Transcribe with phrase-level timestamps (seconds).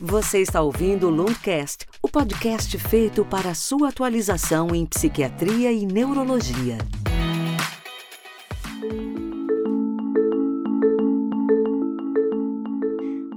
[0.00, 6.78] Você está ouvindo o Lundcast, o podcast feito para sua atualização em psiquiatria e neurologia.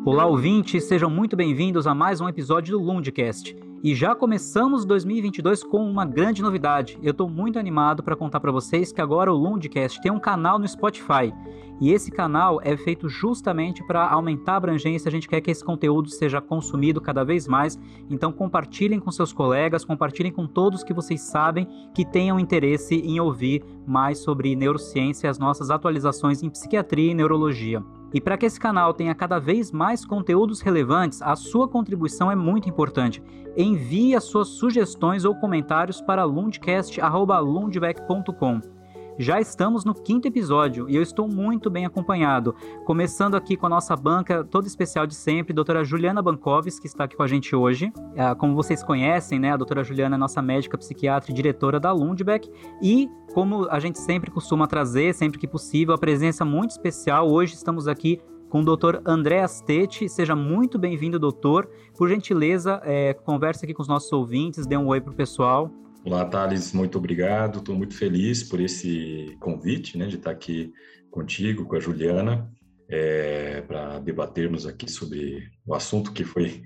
[0.03, 3.55] Olá, ouvintes, sejam muito bem-vindos a mais um episódio do Lundcast.
[3.83, 6.97] E já começamos 2022 com uma grande novidade.
[7.03, 10.57] Eu estou muito animado para contar para vocês que agora o Lundcast tem um canal
[10.57, 11.31] no Spotify.
[11.79, 15.09] E esse canal é feito justamente para aumentar a abrangência.
[15.09, 17.79] A gente quer que esse conteúdo seja consumido cada vez mais.
[18.09, 23.19] Então compartilhem com seus colegas, compartilhem com todos que vocês sabem que tenham interesse em
[23.19, 27.83] ouvir mais sobre neurociência e as nossas atualizações em psiquiatria e neurologia.
[28.13, 32.35] E para que esse canal tenha cada vez mais conteúdos relevantes, a sua contribuição é
[32.35, 33.21] muito importante.
[33.55, 38.76] Envie as suas sugestões ou comentários para lundcast.lundbeck.com.
[39.19, 42.53] Já estamos no quinto episódio e eu estou muito bem acompanhado.
[42.85, 47.05] Começando aqui com a nossa banca toda especial de sempre, doutora Juliana Bancoves, que está
[47.05, 47.91] aqui com a gente hoje.
[48.15, 51.91] É, como vocês conhecem, né, a doutora Juliana é nossa médica psiquiatra e diretora da
[51.91, 52.47] Lundbeck.
[52.79, 57.27] E, como a gente sempre costuma trazer, sempre que possível, a presença muito especial.
[57.27, 60.07] Hoje estamos aqui com o doutor André Astete.
[60.07, 61.67] Seja muito bem-vindo, doutor.
[61.97, 65.71] Por gentileza, é, converse aqui com os nossos ouvintes, dê um oi para o pessoal.
[66.07, 67.59] Olá, Thales, muito obrigado.
[67.59, 70.71] Estou muito feliz por esse convite, né, de estar aqui
[71.11, 72.49] contigo, com a Juliana,
[72.87, 76.63] é, para debatermos aqui sobre o assunto que foi,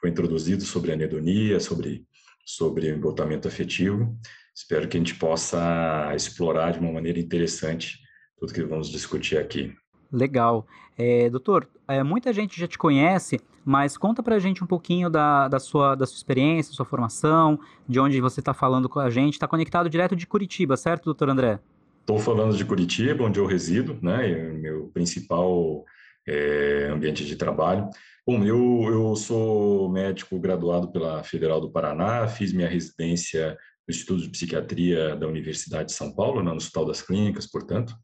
[0.00, 2.06] foi introduzido sobre anedonia, sobre,
[2.46, 4.16] sobre o embotamento afetivo.
[4.54, 7.98] Espero que a gente possa explorar de uma maneira interessante
[8.38, 9.74] tudo que vamos discutir aqui.
[10.12, 10.68] Legal.
[10.96, 15.48] É, doutor, é, muita gente já te conhece, mas conta pra gente um pouquinho da,
[15.48, 19.34] da, sua, da sua experiência, sua formação, de onde você está falando com a gente.
[19.34, 21.58] Está conectado direto de Curitiba, certo, doutor André?
[22.00, 24.52] Estou falando de Curitiba, onde eu resido, né?
[24.52, 25.84] Meu principal
[26.28, 27.88] é, ambiente de trabalho.
[28.26, 33.56] Bom, eu, eu sou médico graduado pela Federal do Paraná, fiz minha residência
[33.86, 37.94] no Instituto de Psiquiatria da Universidade de São Paulo, né, no Hospital das Clínicas, portanto.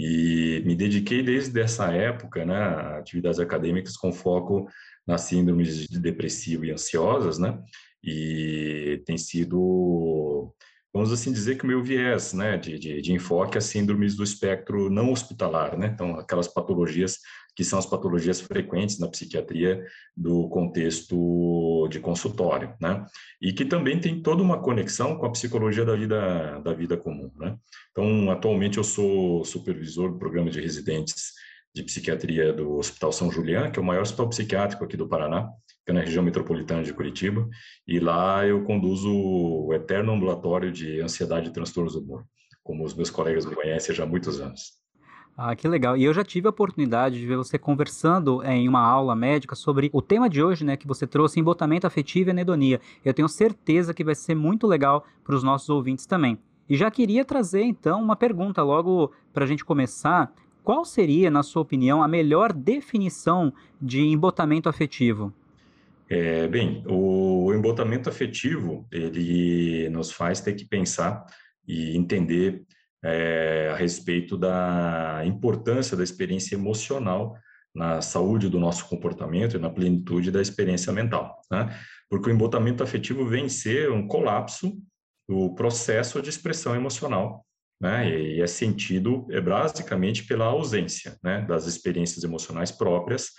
[0.00, 4.68] E me dediquei desde essa época né, a atividades acadêmicas com foco
[5.04, 7.60] nas síndromes de depressivo e ansiosas, né?
[8.00, 10.54] E tem sido,
[10.94, 14.22] vamos assim dizer que o meu viés, né, de, de, de enfoque as síndromes do
[14.22, 15.90] espectro não hospitalar, né?
[15.92, 17.18] Então, aquelas patologias
[17.58, 19.84] que são as patologias frequentes na psiquiatria
[20.16, 23.04] do contexto de consultório, né?
[23.42, 27.32] E que também tem toda uma conexão com a psicologia da vida da vida comum,
[27.34, 27.58] né?
[27.90, 31.32] Então, atualmente eu sou supervisor do programa de residentes
[31.74, 35.50] de psiquiatria do Hospital São Julián, que é o maior hospital psiquiátrico aqui do Paraná,
[35.84, 37.48] que é na região metropolitana de Curitiba,
[37.88, 42.24] e lá eu conduzo o eterno ambulatório de ansiedade e transtornos do humor,
[42.62, 44.78] como os meus colegas me conhecem já há muitos anos.
[45.40, 45.96] Ah, que legal.
[45.96, 49.54] E eu já tive a oportunidade de ver você conversando é, em uma aula médica
[49.54, 52.80] sobre o tema de hoje, né, que você trouxe, embotamento afetivo e anedonia.
[53.04, 56.36] Eu tenho certeza que vai ser muito legal para os nossos ouvintes também.
[56.68, 60.34] E já queria trazer, então, uma pergunta logo para a gente começar.
[60.64, 65.32] Qual seria, na sua opinião, a melhor definição de embotamento afetivo?
[66.10, 71.24] É, bem, o embotamento afetivo, ele nos faz ter que pensar
[71.64, 72.66] e entender
[73.04, 77.36] é, a respeito da importância da experiência emocional
[77.74, 81.78] na saúde do nosso comportamento e na plenitude da experiência mental, né?
[82.10, 84.76] Porque o embotamento afetivo vem ser um colapso
[85.28, 87.44] do processo de expressão emocional,
[87.80, 88.08] né?
[88.10, 93.30] E é sentido é basicamente pela ausência, né, das experiências emocionais próprias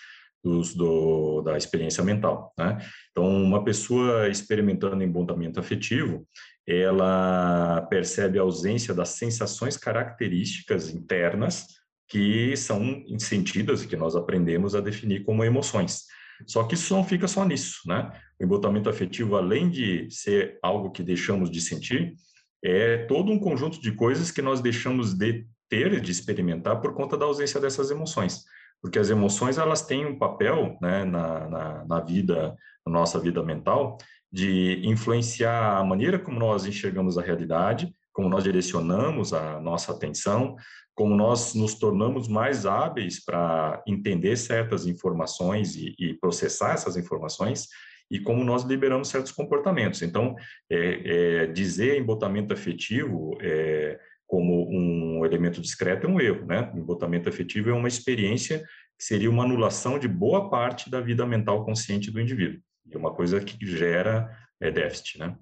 [0.43, 2.77] dos, do, da experiência mental, né?
[3.11, 6.25] Então, uma pessoa experimentando embotamento afetivo,
[6.67, 11.65] ela percebe a ausência das sensações características internas
[12.07, 16.05] que são sentidas e que nós aprendemos a definir como emoções.
[16.47, 18.11] Só que isso não fica só nisso, né?
[18.39, 22.15] O embotamento afetivo, além de ser algo que deixamos de sentir,
[22.63, 27.17] é todo um conjunto de coisas que nós deixamos de ter, de experimentar por conta
[27.17, 28.43] da ausência dessas emoções.
[28.81, 32.55] Porque as emoções, elas têm um papel né, na, na, na vida,
[32.85, 33.97] na nossa vida mental,
[34.31, 40.55] de influenciar a maneira como nós enxergamos a realidade, como nós direcionamos a nossa atenção,
[40.93, 47.67] como nós nos tornamos mais hábeis para entender certas informações e, e, processar essas informações,
[48.11, 50.01] e como nós liberamos certos comportamentos.
[50.01, 50.35] Então,
[50.69, 53.97] é, é, dizer embotamento afetivo é,
[54.29, 56.71] como um elemento discreto é um erro, né?
[56.75, 58.59] Embotamento afetivo é uma experiência
[58.95, 62.61] que seria uma anulação de boa parte da vida mental consciente do indivíduo.
[62.85, 64.29] E é uma coisa que gera
[64.61, 65.35] é, déficit, né?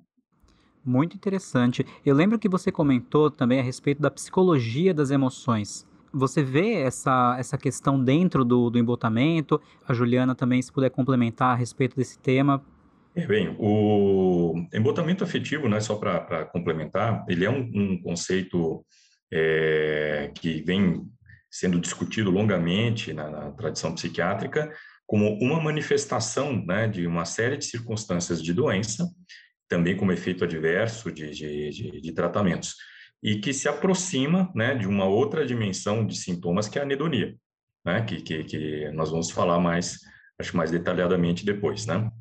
[0.86, 1.86] Muito interessante.
[2.06, 5.86] Eu lembro que você comentou também a respeito da psicologia das emoções.
[6.14, 9.62] Você vê essa, essa questão dentro do, do embotamento?
[9.86, 12.64] A Juliana também, se puder complementar a respeito desse tema.
[13.18, 18.86] É, bem, o embotamento afetivo, né, só para complementar, ele é um, um conceito
[19.34, 21.02] é, que vem
[21.50, 24.72] sendo discutido longamente na, na, tradição psiquiátrica
[25.08, 29.10] como uma manifestação né, de uma série de circunstâncias de doença,
[29.68, 32.76] também como efeito adverso de, de, de, de tratamentos,
[33.24, 37.36] e que se aproxima né, de uma outra dimensão de sintomas que é a anedonia,
[37.84, 40.02] né, que, que, que nós vamos falar mais,
[40.38, 42.12] acho mais detalhadamente depois, né?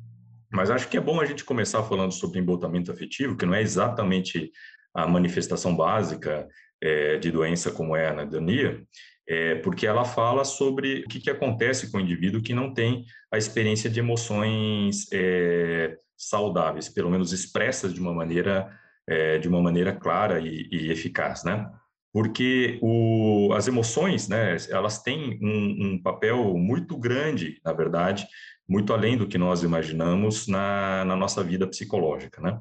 [0.51, 3.61] Mas acho que é bom a gente começar falando sobre embotamento afetivo, que não é
[3.61, 4.51] exatamente
[4.93, 6.47] a manifestação básica
[6.81, 8.83] é, de doença como é a anedonia,
[9.27, 13.05] é, porque ela fala sobre o que, que, acontece com o indivíduo que não tem
[13.31, 18.71] a experiência de emoções é, saudáveis, pelo menos expressas de uma maneira
[19.07, 21.69] é, de uma maneira clara e, e eficaz, né?
[22.11, 28.27] Porque o, as emoções, né, elas têm um, um papel muito grande, na verdade,
[28.67, 32.41] muito além do que nós imaginamos na, na nossa vida psicológica.
[32.41, 32.59] Né?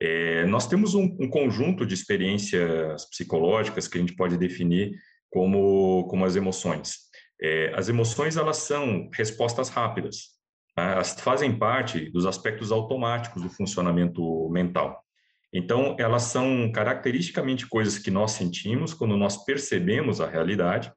[0.00, 4.92] É, nós temos um, um, conjunto de experiências psicológicas que a gente pode definir
[5.30, 7.08] como, como as emoções.
[7.40, 10.28] É, as emoções elas são respostas rápidas,
[10.76, 10.92] tá?
[10.92, 15.04] elas fazem parte dos aspectos automáticos do funcionamento mental.
[15.52, 20.92] Então, elas são caracteristicamente coisas que nós sentimos quando nós percebemos a realidade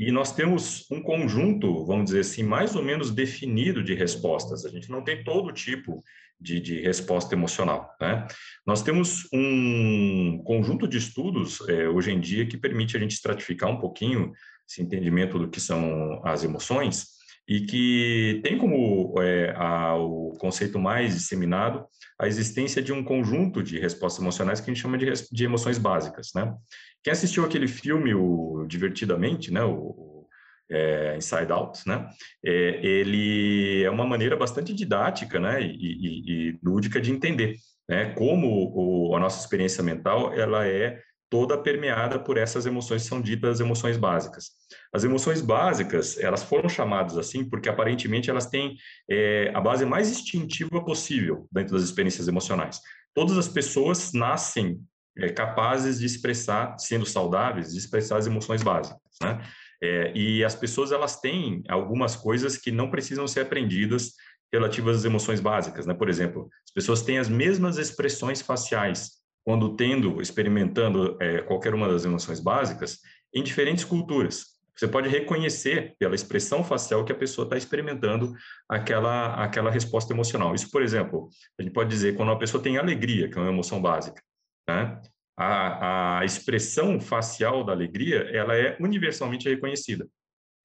[0.00, 4.64] e nós temos um conjunto, vamos dizer assim, mais ou menos definido de respostas.
[4.64, 6.02] A gente não tem todo tipo
[6.40, 7.94] de, de resposta emocional.
[8.00, 8.26] Né?
[8.66, 13.68] Nós temos um conjunto de estudos é, hoje em dia que permite a gente estratificar
[13.68, 14.32] um pouquinho
[14.66, 20.78] esse entendimento do que são as emoções e que tem como é, a, o conceito
[20.78, 21.84] mais disseminado
[22.18, 25.78] a existência de um conjunto de respostas emocionais que a gente chama de, de emoções
[25.78, 26.54] básicas, né?
[27.02, 30.26] Quem assistiu aquele filme, o Divertidamente, né, o,
[30.70, 32.08] é, Inside Out, né,
[32.44, 37.56] é, ele é uma maneira bastante didática, né, e, e, e lúdica de entender,
[37.88, 41.00] né, como o, a nossa experiência mental, ela é
[41.30, 44.50] toda permeada por essas emoções que são ditas emoções básicas.
[44.92, 48.76] As emoções básicas, elas foram chamadas assim porque aparentemente elas têm
[49.08, 52.80] é, a base mais instintiva possível dentro das experiências emocionais.
[53.14, 54.80] Todas as pessoas nascem
[55.28, 59.40] capazes de expressar, sendo saudáveis, de expressar as emoções básicas, né?
[59.82, 64.12] É, e as pessoas elas têm algumas coisas que não precisam ser aprendidas
[64.52, 65.94] relativas às emoções básicas, né?
[65.94, 71.88] Por exemplo, as pessoas têm as mesmas expressões faciais quando tendo, experimentando é, qualquer uma
[71.88, 72.98] das emoções básicas
[73.34, 74.60] em diferentes culturas.
[74.76, 78.34] Você pode reconhecer pela expressão facial que a pessoa está experimentando
[78.68, 80.54] aquela, aquela resposta emocional.
[80.54, 81.28] Isso, por exemplo,
[81.58, 84.22] a gente pode dizer quando uma pessoa tem alegria, que é uma emoção básica,
[84.70, 85.00] né?
[85.36, 90.06] A, a expressão facial da alegria, ela é universalmente reconhecida.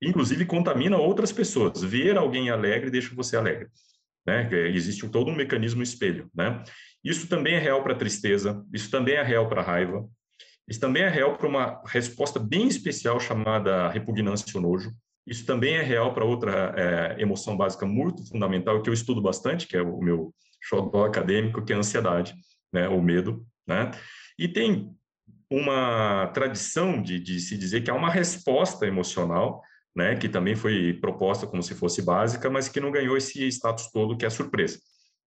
[0.01, 1.81] Inclusive, contamina outras pessoas.
[1.81, 3.67] Ver alguém alegre deixa você alegre.
[4.27, 4.49] Né?
[4.69, 6.29] Existe todo um mecanismo espelho.
[6.35, 6.61] Né?
[7.03, 10.05] Isso também é real para tristeza, isso também é real para raiva,
[10.67, 14.91] isso também é real para uma resposta bem especial chamada repugnância ou nojo.
[15.25, 19.67] Isso também é real para outra é, emoção básica muito fundamental que eu estudo bastante,
[19.67, 22.35] que é o meu xodó acadêmico, que é a ansiedade,
[22.73, 23.45] né, o medo.
[23.67, 23.91] Né?
[24.37, 24.95] E tem
[25.49, 29.61] uma tradição de, de se dizer que há uma resposta emocional,
[29.95, 33.89] né, que também foi proposta como se fosse básica, mas que não ganhou esse status
[33.91, 34.79] todo que é a surpresa.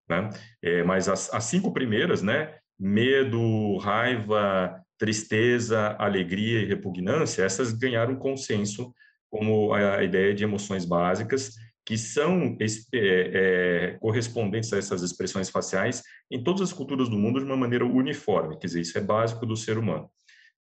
[0.10, 0.30] Né?
[0.62, 8.16] É, mas as, as cinco primeiras, né, medo, raiva, tristeza, alegria e repugnância, essas ganharam
[8.16, 8.94] consenso
[9.30, 11.56] como a ideia de emoções básicas
[11.88, 17.40] que são é, é, correspondentes a essas expressões faciais em todas as culturas do mundo
[17.40, 20.12] de uma maneira uniforme, quer dizer, isso é básico do ser humano.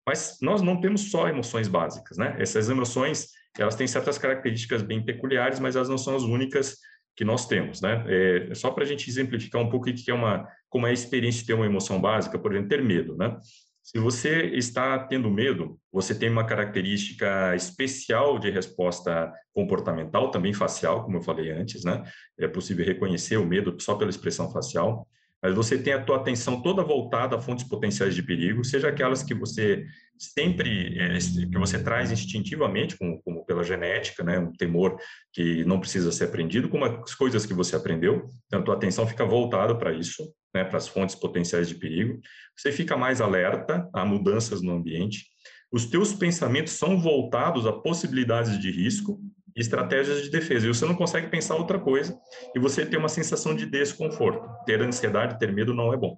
[0.08, 2.36] Mas nós não temos só emoções básicas, né?
[2.38, 6.78] Essas emoções, elas têm certas características bem peculiares, mas elas não são as únicas
[7.16, 8.06] que nós temos, né?
[8.08, 10.94] É, só para a gente exemplificar um pouco o que é uma, como é a
[10.94, 13.36] experiência de ter uma emoção básica, por exemplo, ter medo, né?
[13.86, 21.04] Se você está tendo medo, você tem uma característica especial de resposta comportamental, também facial,
[21.04, 22.04] como eu falei antes, né?
[22.40, 25.08] É possível reconhecer o medo só pela expressão facial,
[25.40, 29.22] mas você tem a tua atenção toda voltada a fontes potenciais de perigo, seja aquelas
[29.22, 29.86] que você
[30.18, 34.98] sempre é, que você traz instintivamente, como, como, pela genética, né, um temor
[35.32, 38.28] que não precisa ser aprendido, como as coisas que você aprendeu.
[38.48, 40.24] Então, a tua atenção fica voltada para isso,
[40.56, 42.22] né, para as fontes potenciais de perigo.
[42.56, 45.26] Você fica mais alerta a mudanças no ambiente.
[45.70, 49.20] Os teus pensamentos são voltados a possibilidades de risco
[49.54, 50.66] e estratégias de defesa.
[50.66, 52.18] E você não consegue pensar outra coisa
[52.56, 54.48] e você tem uma sensação de desconforto.
[54.66, 56.18] Ter ansiedade, ter medo não é bom.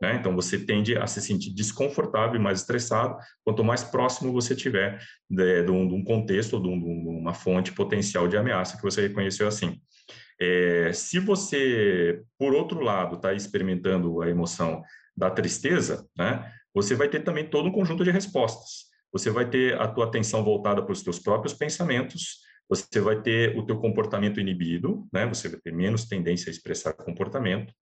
[0.00, 0.14] Né?
[0.14, 5.00] Então, você tende a se sentir desconfortável e mais estressado quanto mais próximo você tiver
[5.28, 8.76] de, de, um, de um, contexto ou de, um, de, uma fonte potencial de ameaça
[8.76, 9.80] que você reconheceu assim.
[10.40, 14.82] É, se você, por outro lado, está experimentando a emoção
[15.16, 18.90] da tristeza, né, você vai ter também todo um conjunto de respostas.
[19.12, 23.56] Você vai ter a tua atenção voltada para os teus próprios pensamentos, você vai ter
[23.56, 27.72] o teu comportamento inibido, né, você vai ter menos tendência a expressar comportamento,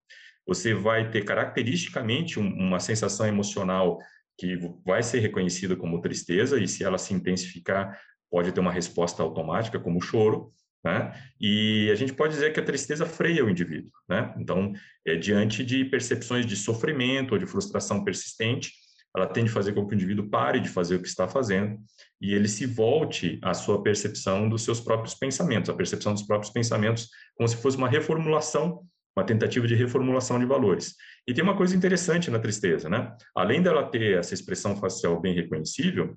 [0.46, 3.98] você vai ter caracteristicamente uma sensação emocional
[4.36, 9.22] que vai ser reconhecida como tristeza, e se ela se intensificar, pode ter uma resposta
[9.22, 10.52] automática, como choro,
[10.84, 11.12] né?
[11.40, 14.34] E a gente pode dizer que a tristeza freia o indivíduo, né?
[14.38, 14.72] Então,
[15.06, 18.72] é, diante de percepções de sofrimento ou de frustração persistente,
[19.14, 21.78] ela tende a fazer com que o indivíduo pare de fazer o que está fazendo
[22.20, 26.52] e ele se volte à sua percepção dos seus próprios pensamentos, a percepção dos próprios
[26.52, 30.94] pensamentos, como se fosse uma reformulação uma tentativa de reformulação de valores.
[31.26, 33.14] E tem uma coisa interessante na tristeza, né?
[33.34, 36.16] Além dela ter essa expressão facial bem reconhecível,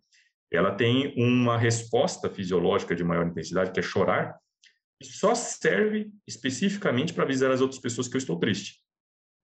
[0.51, 4.37] ela tem uma resposta fisiológica de maior intensidade, que é chorar,
[5.07, 8.79] só serve especificamente para avisar as outras pessoas que eu estou triste.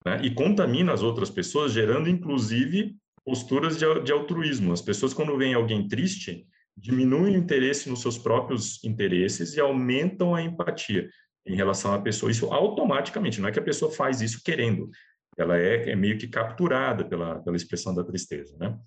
[0.06, 0.20] Né?
[0.24, 2.96] E contamina as outras pessoas, gerando inclusive
[3.26, 4.74] posturas de, de altruísmo.
[4.74, 6.46] As pessoas, quando veem alguém triste,
[6.78, 11.10] diminuem o interesse nos seus próprios interesses e aumentam a empatia
[11.46, 12.32] em relação à pessoa.
[12.32, 14.90] Isso automaticamente, não é que a pessoa faz isso querendo,
[15.38, 18.78] ela é, é meio que capturada pela, pela expressão da tristeza, né?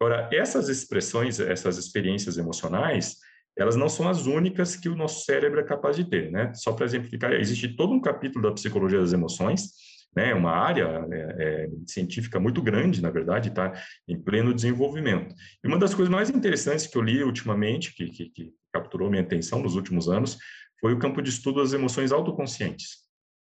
[0.00, 3.18] Agora, essas expressões, essas experiências emocionais,
[3.56, 6.52] elas não são as únicas que o nosso cérebro é capaz de ter, né?
[6.54, 9.70] Só para exemplificar, existe todo um capítulo da psicologia das emoções,
[10.14, 10.34] né?
[10.34, 13.72] Uma área é, é, científica muito grande, na verdade, está
[14.08, 15.34] em pleno desenvolvimento.
[15.62, 19.22] E uma das coisas mais interessantes que eu li ultimamente, que, que, que capturou minha
[19.22, 20.38] atenção nos últimos anos,
[20.80, 23.02] foi o campo de estudo das emoções autoconscientes.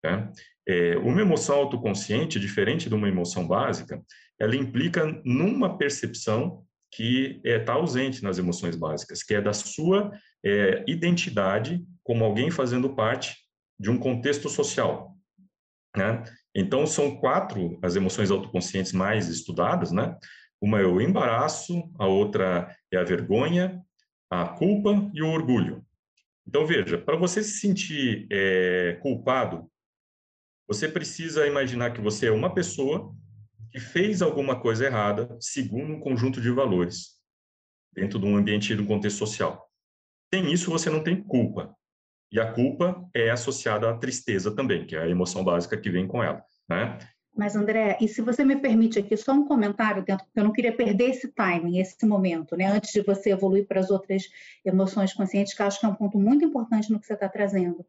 [0.04, 0.32] Né?
[0.68, 4.02] É, uma emoção autoconsciente, diferente de uma emoção básica,
[4.40, 9.54] ela implica numa percepção que está é, tá ausente nas emoções básicas, que é da
[9.54, 10.12] sua
[10.44, 13.38] é, identidade como alguém fazendo parte
[13.80, 15.16] de um contexto social.
[15.96, 16.24] Né?
[16.56, 20.18] Então, são quatro as emoções autoconscientes mais estudadas, né?
[20.62, 23.82] Uma é o embaraço, a outra é a vergonha,
[24.30, 25.86] a culpa e o orgulho.
[26.46, 29.70] Então, veja, para você se sentir é, culpado,
[30.68, 33.16] você precisa imaginar que você é uma pessoa
[33.72, 37.20] que fez alguma coisa errada segundo um conjunto de valores
[37.94, 39.70] dentro de um ambiente de um contexto social.
[40.34, 41.76] Sem isso, você não tem culpa.
[42.32, 46.08] E a culpa é associada à tristeza também, que é a emoção básica que vem
[46.08, 46.44] com ela.
[46.70, 47.00] Né?
[47.36, 50.52] Mas, André, e se você me permite aqui só um comentário dentro, porque eu não
[50.52, 52.66] queria perder esse timing, esse momento, né?
[52.66, 54.24] Antes de você evoluir para as outras
[54.66, 57.86] emoções conscientes, que acho que é um ponto muito importante no que você está trazendo.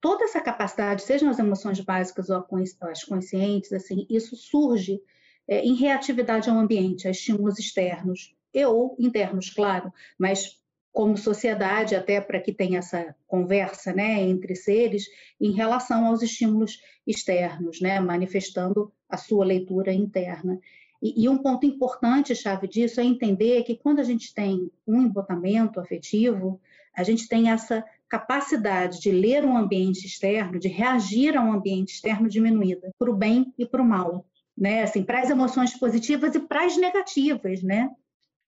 [0.00, 2.46] Toda essa capacidade, sejam as emoções básicas ou
[2.82, 5.00] as conscientes, assim, isso surge
[5.46, 10.58] é, em reatividade ao ambiente, a estímulos externos, e ou internos, claro, mas
[10.92, 15.06] como sociedade, até para que tenha essa conversa né, entre seres,
[15.40, 20.58] em relação aos estímulos externos, né, manifestando a sua leitura interna.
[21.02, 25.00] E, e, um ponto importante, chave disso, é entender que quando a gente tem um
[25.02, 26.60] embotamento afetivo,
[26.94, 31.94] a gente tem essa capacidade de ler um ambiente externo, de reagir a um ambiente
[31.94, 34.26] externo diminuída, para o bem e para o mal.
[34.58, 34.82] Né?
[34.82, 37.88] Assim, para as emoções positivas e para as negativas, né?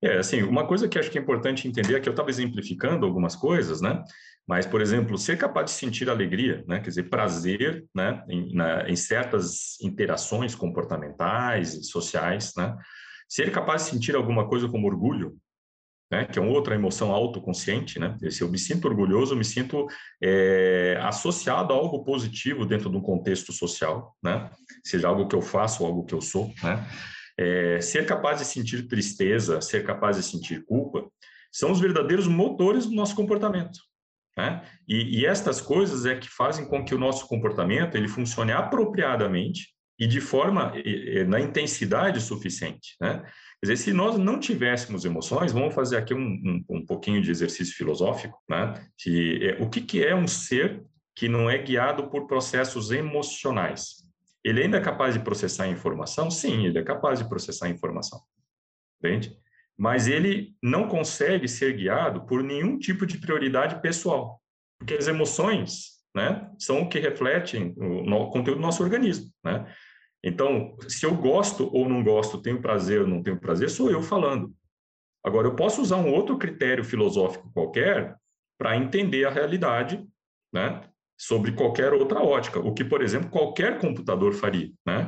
[0.02, 3.06] É, assim, uma coisa que acho que é importante entender é que eu estava exemplificando
[3.06, 4.02] algumas coisas, né?
[4.46, 6.80] Mas, por exemplo, ser capaz de sentir alegria, né?
[6.80, 8.24] Quer dizer, prazer, né?
[8.28, 12.76] Em, na, em certas interações comportamentais e sociais, né?
[13.28, 15.36] Ser capaz de sentir alguma coisa como orgulho,
[16.12, 16.26] né?
[16.26, 18.14] Que é uma outra emoção autoconsciente, né?
[18.30, 19.86] Se eu me sinto orgulhoso, eu me sinto
[20.22, 24.50] é, associado a algo positivo dentro de um contexto social, né?
[24.84, 26.86] Seja algo que eu faço ou algo que eu sou, né?
[27.38, 31.08] É, ser capaz de sentir tristeza, ser capaz de sentir culpa,
[31.50, 33.80] são os verdadeiros motores do nosso comportamento.
[34.36, 34.62] Né?
[34.86, 39.68] E, e, estas coisas é que fazem com que o nosso comportamento ele funcione apropriadamente
[39.98, 40.72] e de forma
[41.28, 42.96] na intensidade suficiente.
[43.00, 43.22] Né?
[43.62, 47.30] Quer dizer, se nós não tivéssemos emoções, vamos fazer aqui um, um, um pouquinho de
[47.30, 48.74] exercício filosófico, né?
[48.98, 50.82] Que é, o que, que é um ser
[51.14, 54.02] que não é guiado por processos emocionais?
[54.42, 56.28] Ele ainda é capaz de processar informação?
[56.28, 58.20] Sim, ele é capaz de processar informação.
[58.98, 59.38] Entende?
[59.78, 64.42] Mas ele não consegue ser guiado por nenhum tipo de prioridade pessoal.
[64.76, 69.30] Porque as emoções né, são o que refletem o, conteúdo do nosso organismo.
[69.44, 69.72] Né?
[70.24, 74.02] Então, se eu gosto ou não gosto, tenho prazer ou não tenho prazer, sou eu
[74.02, 74.54] falando.
[75.24, 78.16] Agora, eu posso usar um outro critério filosófico qualquer
[78.58, 80.06] para entender a realidade,
[80.52, 80.82] né?
[81.22, 85.06] sobre qualquer outra ótica, o que, por exemplo, qualquer computador faria, né?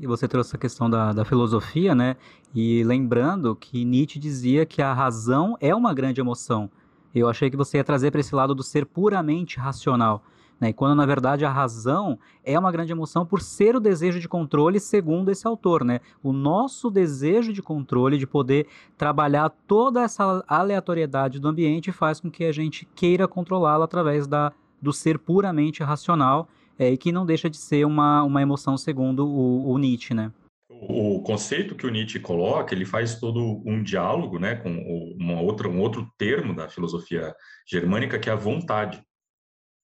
[0.00, 2.16] E você trouxe a questão da, da filosofia, né?
[2.54, 6.70] E lembrando que Nietzsche dizia que a razão é uma grande emoção.
[7.14, 10.24] Eu achei que você ia trazer para esse lado do ser puramente racional.
[10.60, 10.70] Né?
[10.70, 14.28] E quando na verdade a razão é uma grande emoção por ser o desejo de
[14.28, 16.00] controle, segundo esse autor, né?
[16.22, 22.30] O nosso desejo de controle, de poder trabalhar toda essa aleatoriedade do ambiente, faz com
[22.30, 27.26] que a gente queira controlá-lo através da, do ser puramente racional é, e que não
[27.26, 30.32] deixa de ser uma, uma emoção segundo o, o Nietzsche, né?
[30.68, 34.70] O conceito que o Nietzsche coloca, ele faz todo um diálogo, né, com
[35.18, 37.34] uma outra, um outro termo da filosofia
[37.66, 39.02] germânica que é a vontade.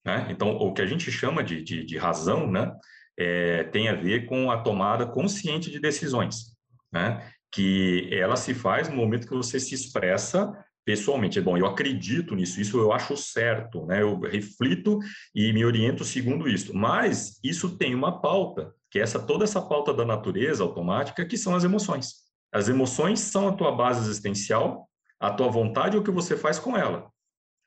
[0.04, 0.28] Né?
[0.30, 2.72] Então, o que a gente chama de, de, de razão, né,
[3.18, 6.56] é, tem a ver com a tomada consciente de decisões,
[6.92, 10.52] né, que ela se faz no momento que você se expressa
[10.84, 11.38] pessoalmente.
[11.38, 14.02] É bom, eu acredito nisso, isso eu acho certo, né?
[14.02, 14.98] Eu reflito
[15.34, 16.74] e me oriento segundo isso.
[16.74, 21.36] Mas isso tem uma pauta, que é essa toda essa pauta da natureza automática, que
[21.36, 22.14] são as emoções.
[22.52, 24.88] As emoções são a tua base existencial,
[25.18, 27.08] a tua vontade é o que você faz com ela.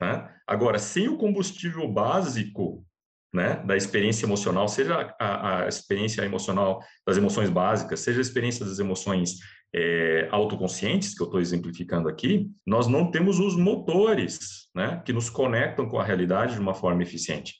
[0.03, 0.29] Né?
[0.45, 2.85] Agora, sem o combustível básico
[3.33, 8.65] né, da experiência emocional, seja a, a, experiência emocional das emoções básicas, seja a experiência
[8.65, 9.39] das emoções
[9.73, 15.29] é, autoconscientes, que eu estou exemplificando aqui, nós não temos os motores né, que nos
[15.29, 17.55] conectam com a realidade de uma forma eficiente.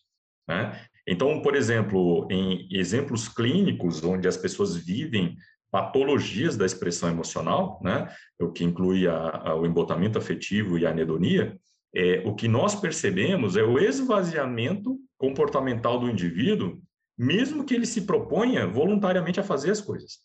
[0.48, 0.80] Né?
[1.08, 5.36] Então, por exemplo, em exemplos clínicos onde as pessoas vivem
[5.72, 8.08] patologias da expressão emocional, né,
[8.40, 11.58] o que inclui a, a, o embotamento afetivo e a anedonia,
[11.96, 16.82] é, o que nós percebemos é o esvaziamento comportamental do indivíduo,
[17.18, 20.18] mesmo que ele se proponha voluntariamente a fazer as coisas.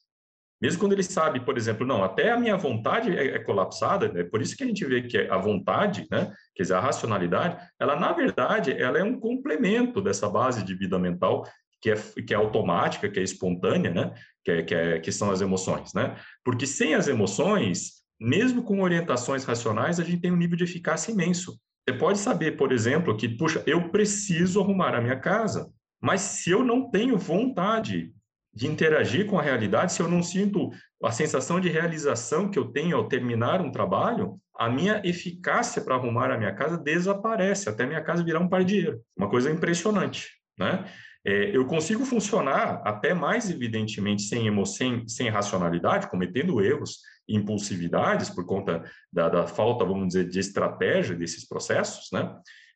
[0.61, 4.25] Mesmo quando ele sabe, por exemplo, não, até a minha vontade é, é colapsada, é
[4.25, 7.95] por isso que a gente vê que a vontade, né, quer dizer, a racionalidade, ela,
[7.95, 11.49] na verdade, ela é um complemento dessa base de vida mental
[11.81, 11.95] que é,
[12.27, 14.13] que é automática, que é espontânea, né,
[14.45, 16.17] que, é, que, é, que são as emoções, né?
[16.45, 21.13] Porque sem as emoções, mesmo com orientações racionais, a gente tem um nível de eficácia
[21.13, 21.59] imenso.
[21.89, 25.71] Você pode saber, por exemplo, que, puxa, eu preciso arrumar a minha casa,
[26.01, 28.13] mas se eu não tenho vontade
[28.53, 30.71] de interagir com a realidade, se eu não sinto
[31.03, 35.95] a sensação de realização que eu tenho ao terminar um trabalho, a minha eficácia para
[35.95, 39.01] arrumar a minha casa desaparece, até minha casa virar um pardieiro.
[39.17, 40.85] Uma coisa impressionante, né?
[41.25, 48.47] É, eu consigo funcionar até mais evidentemente sem emoção, sem racionalidade, cometendo erros, impulsividades por
[48.47, 52.35] conta da, da, falta, vamos dizer, de estratégia desses processos, né?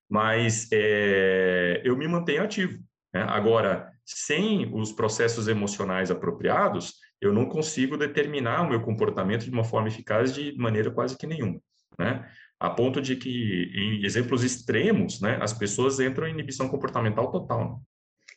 [0.09, 2.79] Mas é, eu me mantenho ativo.
[3.15, 3.23] Né?
[3.23, 9.65] Agora, sem os processos emocionais apropriados, eu não consigo determinar o meu comportamento de uma
[9.65, 11.61] forma eficaz de maneira quase que nenhuma,
[11.99, 12.29] né?
[12.59, 17.71] A ponto de que, em exemplos extremos, né, as pessoas entram em inibição comportamental total.
[17.71, 17.77] Né?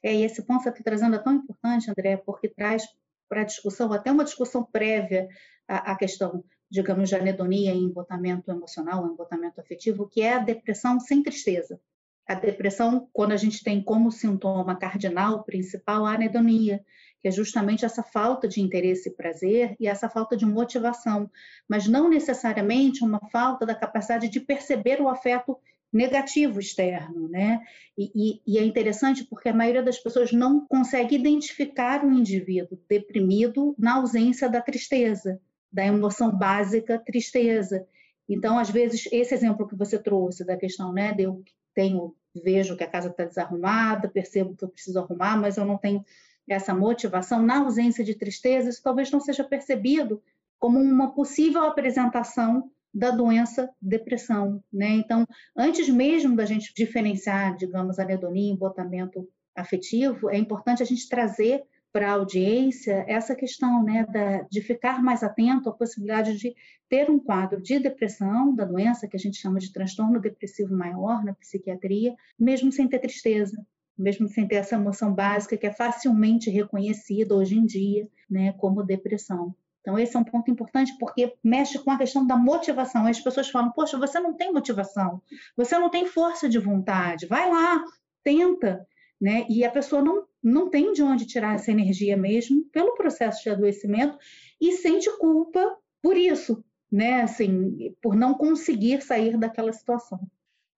[0.04, 2.84] É, e esse ponto que você está trazendo é tão importante, André, porque traz
[3.30, 5.28] para a discussão, até uma discussão prévia
[5.68, 11.00] à, à questão, digamos, de anedonia em embotamento emocional, embotamento afetivo, que é a depressão
[11.00, 11.80] sem tristeza.
[12.28, 16.84] A depressão, quando a gente tem como sintoma cardinal principal a anedonia,
[17.22, 21.30] que é justamente essa falta de interesse e prazer e essa falta de motivação,
[21.68, 25.58] mas não necessariamente uma falta da capacidade de perceber o afeto
[25.92, 27.62] negativo externo, né?
[27.98, 32.78] E, e, e, é interessante porque a maioria das pessoas não consegue identificar o indivíduo
[32.90, 35.40] deprimido na ausência da tristeza,
[35.76, 37.86] da emoção básica tristeza.
[38.30, 42.78] Então, às vezes, esse exemplo que você trouxe da questão, né, de eu tenho, vejo
[42.78, 46.04] que a casa está desarrumada, percebo que eu preciso arrumar, mas eu não tenho
[46.48, 50.24] essa motivação na ausência de tristeza, isso talvez não seja percebido
[50.58, 54.92] como uma possível apresentação da doença depressão, né?
[54.92, 61.64] Então, antes mesmo da gente diferenciar, digamos, anedonia, embotamento afetivo, é importante a gente trazer
[61.96, 66.54] para a audiência essa questão, né, da, de ficar mais atento à possibilidade de
[66.90, 71.24] ter um quadro de depressão, da doença que a gente chama de transtorno depressivo maior
[71.24, 73.66] na psiquiatria, mesmo sem ter tristeza,
[73.98, 78.84] mesmo sem ter essa emoção básica que é facilmente reconhecida hoje em dia, né, como
[78.84, 79.56] depressão.
[79.80, 83.08] Então, esse é um ponto importante porque mexe com a questão da motivação.
[83.08, 85.22] As pessoas falam: Poxa, você não tem motivação,
[85.56, 87.82] você não tem força de vontade, vai lá,
[88.22, 88.86] tenta.
[89.22, 89.46] Né?
[89.50, 93.50] E a pessoa não, não tem de onde tirar essa energia mesmo pelo processo de
[93.50, 94.18] adoecimento
[94.60, 97.22] e sente culpa por isso, né?
[97.22, 100.20] Assim, por não conseguir sair daquela situação.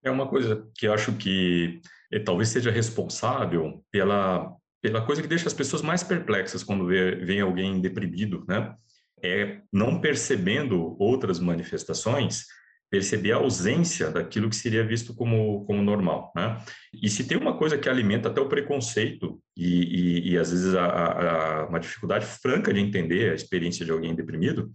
[0.03, 5.47] É uma coisa que acho que eh, talvez seja responsável pela, pela coisa que deixa
[5.47, 8.75] as pessoas mais perplexas quando vê, vem alguém deprimido, né?
[9.23, 12.45] é não percebendo outras manifestações,
[12.89, 16.31] perceber a ausência daquilo que seria visto como, como normal.
[16.35, 16.57] Né?
[16.93, 20.73] E se tem uma coisa que alimenta até o preconceito e, e, e às vezes
[20.73, 24.71] a, a, uma dificuldade franca de entender a experiência de alguém deprimido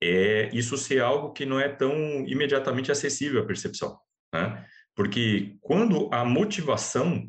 [0.00, 1.92] é isso ser algo que não é tão
[2.26, 3.98] imediatamente acessível à percepção,
[4.32, 4.64] né?
[4.94, 7.28] Porque quando a motivação,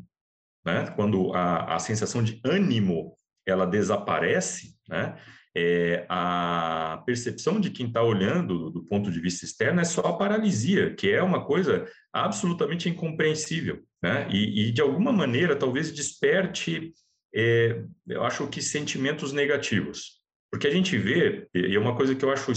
[0.64, 3.14] né, quando a, a sensação de ânimo
[3.46, 5.16] ela desaparece, né,
[5.56, 10.16] é, a percepção de quem está olhando do ponto de vista externo é só a
[10.16, 14.28] paralisia, que é uma coisa absolutamente incompreensível, né?
[14.30, 16.92] E, e de alguma maneira talvez desperte,
[17.34, 20.20] é, eu acho que sentimentos negativos,
[20.52, 22.52] porque a gente vê e é uma coisa que eu acho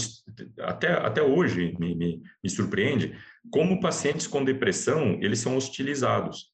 [0.60, 3.16] até até hoje me, me, me surpreende,
[3.50, 6.52] como pacientes com depressão eles são hostilizados.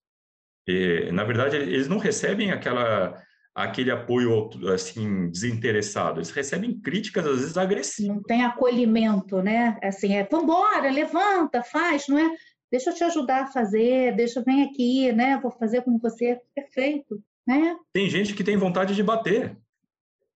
[0.67, 3.23] E, na verdade eles não recebem aquela
[3.55, 6.19] aquele apoio assim desinteressado.
[6.19, 8.17] Eles recebem críticas às vezes agressivas.
[8.17, 9.79] Não tem acolhimento, né?
[9.83, 12.31] Assim, é, vambora, levanta, faz, não é?
[12.71, 15.39] Deixa eu te ajudar a fazer, deixa vem aqui, né?
[15.43, 17.77] Vou fazer com você, perfeito, né?
[17.93, 19.57] Tem gente que tem vontade de bater.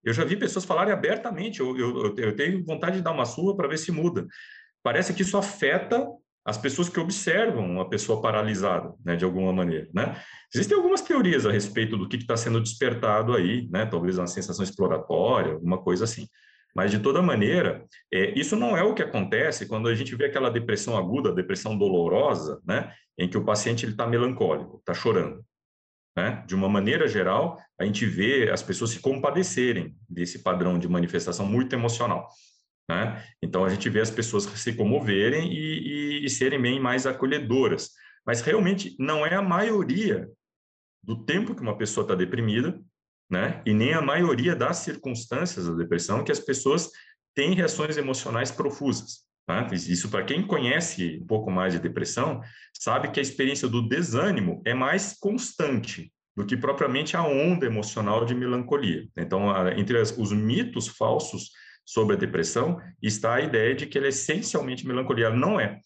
[0.03, 3.57] Eu já vi pessoas falarem abertamente, eu, eu, eu tenho vontade de dar uma surra
[3.57, 4.27] para ver se muda.
[4.83, 6.07] Parece que isso afeta
[6.45, 10.21] as pessoas que observam uma pessoa paralisada, né, de alguma maneira, né?
[10.55, 13.87] Existem algumas teorias a respeito do que está sendo despertado aí, né?
[13.87, 16.29] Talvez uma sensação exploratória, alguma coisa assim.
[16.77, 20.27] Mas, de toda maneira, é, isso não é o que acontece quando a gente vê
[20.27, 22.93] aquela depressão aguda, depressão dolorosa, né?
[23.19, 25.45] Em que o paciente está melancólico, está chorando.
[26.17, 26.45] Né?
[26.47, 31.47] De uma maneira geral, a gente vê as pessoas se compadecerem desse padrão de manifestação
[31.47, 32.29] muito emocional.
[32.89, 33.25] Né?
[33.43, 37.91] Então, a gente vê as pessoas se comoverem e, e, e serem bem mais acolhedoras.
[38.27, 40.29] Mas, realmente, não é a maioria
[41.03, 42.81] do tempo que uma pessoa está deprimida,
[43.31, 43.63] né?
[43.67, 46.91] e nem a maioria das circunstâncias da depressão que as pessoas
[47.35, 49.25] têm reações emocionais profusas.
[49.47, 49.69] Tá?
[49.73, 52.41] Isso, para quem conhece um pouco mais de depressão,
[52.73, 58.25] sabe que a experiência do desânimo é mais constante do que propriamente a onda emocional
[58.25, 59.07] de melancolia.
[59.17, 61.51] Então, entre os mitos falsos
[61.85, 65.27] sobre a depressão está a ideia de que ela é essencialmente melancolia.
[65.27, 65.81] Ela não é.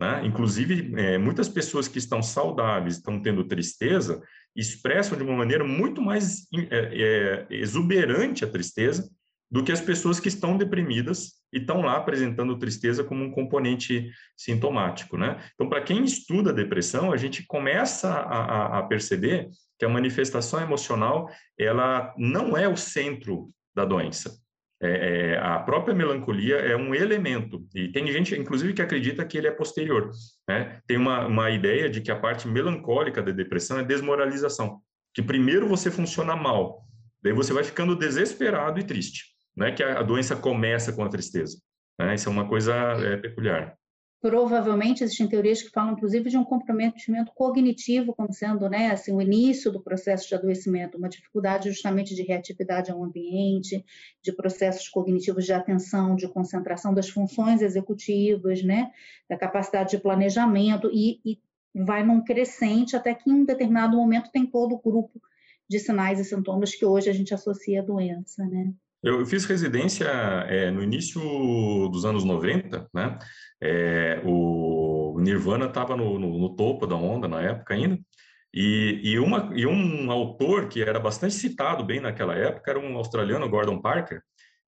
[0.00, 0.22] Né?
[0.24, 4.20] Inclusive, é, muitas pessoas que estão saudáveis, estão tendo tristeza,
[4.56, 9.08] expressam de uma maneira muito mais é, é, exuberante a tristeza
[9.50, 14.10] do que as pessoas que estão deprimidas e estão lá apresentando tristeza como um componente
[14.36, 15.40] sintomático, né?
[15.54, 21.30] Então, para quem estuda depressão, a gente começa a, a, perceber que a manifestação emocional
[21.56, 24.43] ela não é o centro da doença.
[24.84, 29.38] É, é, a própria melancolia é um elemento, e tem gente, inclusive, que acredita que
[29.38, 30.10] ele é posterior.
[30.46, 30.78] Né?
[30.86, 34.82] Tem uma, uma ideia de que a parte melancólica da depressão é desmoralização,
[35.14, 36.82] que primeiro você funciona mal,
[37.22, 39.32] daí você vai ficando desesperado e triste.
[39.56, 41.56] Não é que a doença começa com a tristeza.
[41.98, 42.14] Né?
[42.14, 43.74] Isso é uma coisa é, peculiar.
[44.24, 49.20] Provavelmente existem teorias que falam, inclusive, de um comprometimento cognitivo como sendo, né, assim, o
[49.20, 53.84] início do processo de adoecimento, uma dificuldade justamente de reatividade ao ambiente,
[54.22, 58.90] de processos cognitivos de atenção, de concentração das funções executivas, né,
[59.28, 61.38] da capacidade de planejamento e, e
[61.74, 65.20] vai num crescente até que em um determinado momento tem todo o grupo
[65.68, 68.72] de sinais e sintomas que hoje a gente associa à doença, né.
[69.04, 70.06] Eu fiz residência
[70.48, 71.20] é, no início
[71.90, 73.18] dos anos 90, né?
[73.62, 77.98] É, o Nirvana estava no, no, no, topo da onda na época ainda,
[78.52, 82.96] e, e, uma, e um autor que era bastante citado bem naquela época era um
[82.96, 84.22] australiano, Gordon Parker,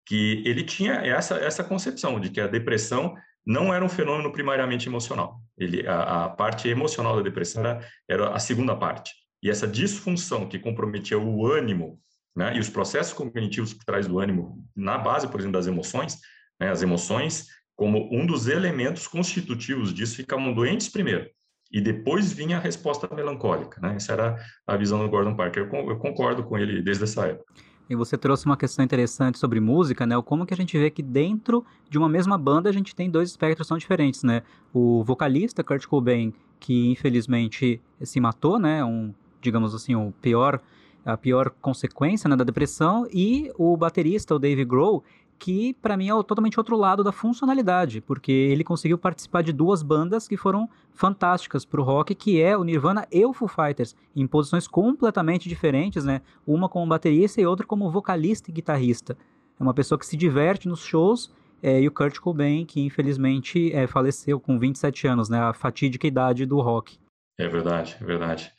[0.07, 3.15] que ele tinha essa, essa concepção de que a depressão
[3.45, 5.41] não era um fenômeno primariamente emocional.
[5.59, 9.13] Ele, a, a parte emocional da depressão era, era a segunda parte.
[9.43, 12.01] E essa disfunção que comprometia o ânimo
[12.35, 12.57] né?
[12.57, 16.19] E os processos cognitivos por trás do ânimo, na base, por exemplo, das emoções,
[16.61, 16.71] né?
[16.71, 21.29] as emoções, como um dos elementos constitutivos disso, ficavam doentes primeiro,
[21.71, 23.81] e depois vinha a resposta melancólica.
[23.81, 23.97] Né?
[23.97, 25.69] Essa era a visão do Gordon Parker.
[25.73, 27.53] Eu concordo com ele desde essa época.
[27.89, 30.15] E você trouxe uma questão interessante sobre música, né?
[30.23, 33.29] Como que a gente vê que dentro de uma mesma banda a gente tem dois
[33.31, 34.43] espectros tão diferentes, né?
[34.73, 38.85] O vocalista Kurt Cobain, que infelizmente se matou, né?
[38.85, 40.61] Um, digamos assim, o pior
[41.05, 45.03] a pior consequência né, da depressão, e o baterista, o Dave Grohl,
[45.39, 49.53] que para mim é o totalmente outro lado da funcionalidade, porque ele conseguiu participar de
[49.53, 53.49] duas bandas que foram fantásticas para o rock, que é o Nirvana e o Foo
[53.49, 56.23] Fighters, em posições completamente diferentes, né?
[56.47, 59.17] Uma como baterista e outra como vocalista e guitarrista.
[59.59, 63.73] É uma pessoa que se diverte nos shows, é, e o Kurt Cobain, que infelizmente
[63.73, 65.41] é, faleceu com 27 anos, né?
[65.41, 66.99] A fatídica idade do rock.
[67.39, 68.53] É verdade, é verdade.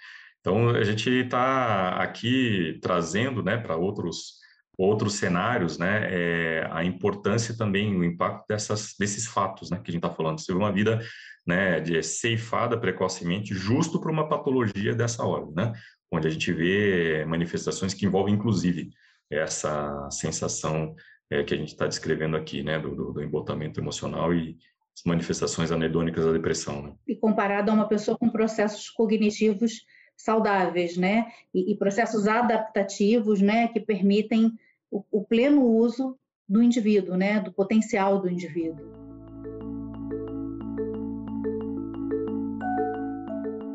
[0.44, 4.34] Então, a gente está aqui trazendo né, para outros,
[4.78, 9.94] outros cenários né, é, a importância também, o impacto dessas, desses fatos né, que a
[9.94, 10.40] gente está falando.
[10.40, 11.00] Você uma vida
[11.48, 15.54] né, de ceifada precocemente, justo para uma patologia dessa ordem.
[15.56, 15.74] Né?
[16.14, 18.92] onde a gente vê manifestações que envolvem, inclusive,
[19.32, 20.96] essa sensação
[21.30, 24.56] é, que a gente está descrevendo aqui, né, do, do, do, embotamento emocional e
[24.96, 26.84] as manifestações anedônicas da depressão.
[26.84, 26.94] Né?
[27.08, 29.82] E comparado a uma pessoa com processos cognitivos
[30.18, 34.52] saudáveis, né, e, e processos adaptativos, né, que permitem
[34.90, 39.04] o, o pleno uso do indivíduo, né, do potencial do indivíduo.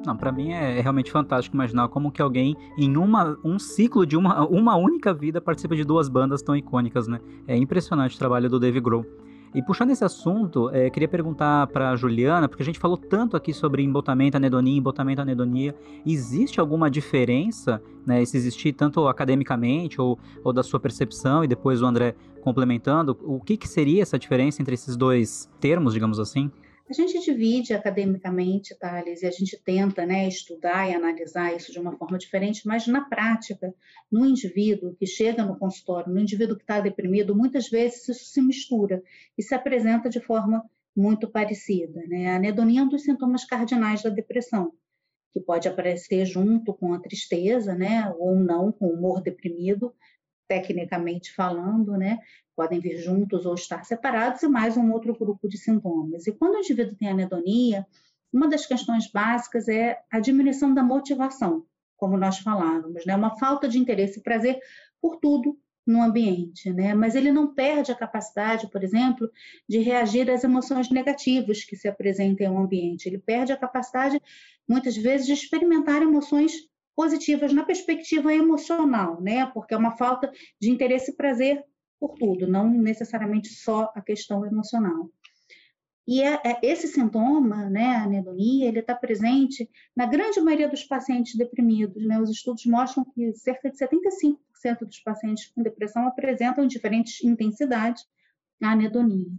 [0.09, 4.07] Não, para mim é, é realmente fantástico imaginar como que alguém em uma, um ciclo
[4.07, 7.21] de uma, uma única vida participa de duas bandas tão icônicas, né?
[7.47, 9.05] É impressionante o trabalho do Dave Grohl.
[9.55, 13.53] E puxando esse assunto, é, queria perguntar para Juliana, porque a gente falou tanto aqui
[13.53, 15.75] sobre embotamento, anedonia, embotamento, anedonia.
[16.05, 21.81] Existe alguma diferença, né, se existir tanto academicamente ou, ou da sua percepção, e depois
[21.83, 26.51] o André complementando, o que, que seria essa diferença entre esses dois termos, digamos assim?
[26.89, 31.79] A gente divide academicamente, Thales, e a gente tenta né, estudar e analisar isso de
[31.79, 33.75] uma forma diferente, mas na prática,
[34.11, 38.41] no indivíduo que chega no consultório, no indivíduo que está deprimido, muitas vezes isso se
[38.41, 39.03] mistura
[39.37, 40.65] e se apresenta de forma
[40.97, 42.01] muito parecida.
[42.07, 42.31] Né?
[42.31, 44.73] A anedonia é um dos sintomas cardinais da depressão,
[45.35, 49.95] que pode aparecer junto com a tristeza, né, ou não, com o humor deprimido,
[50.49, 52.19] tecnicamente falando, né,
[52.57, 56.27] podem vir juntos ou estar separados, e mais um outro grupo de sintomas.
[56.27, 57.87] E quando o indivíduo tem anedonia,
[58.33, 61.65] uma das questões básicas é a diminuição da motivação,
[61.97, 63.15] como nós falávamos, né?
[63.15, 64.59] Uma falta de interesse e prazer
[65.01, 65.57] por tudo
[65.87, 66.95] no ambiente, né?
[66.95, 69.31] Mas ele não perde a capacidade, por exemplo,
[69.69, 73.07] de reagir às emoções negativas que se apresentem ao ambiente.
[73.07, 74.21] Ele perde a capacidade,
[74.69, 76.53] muitas vezes, de experimentar emoções
[76.99, 79.47] positivas na perspectiva emocional, né?
[79.55, 81.65] Porque é uma falta de interesse e prazer
[82.01, 85.09] por tudo, não necessariamente só a questão emocional.
[86.05, 90.83] E é, é, esse sintoma, né, a anedonia, ele está presente na grande maioria dos
[90.83, 92.05] pacientes deprimidos.
[92.05, 92.21] Né?
[92.21, 94.37] Os estudos mostram que cerca de 75%
[94.81, 98.05] dos pacientes com depressão apresentam em diferentes intensidades
[98.61, 99.31] a anedonia.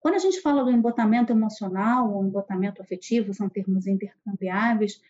[0.00, 5.02] Quando a gente fala do embotamento emocional ou embotamento afetivo, são termos intercambiáveis,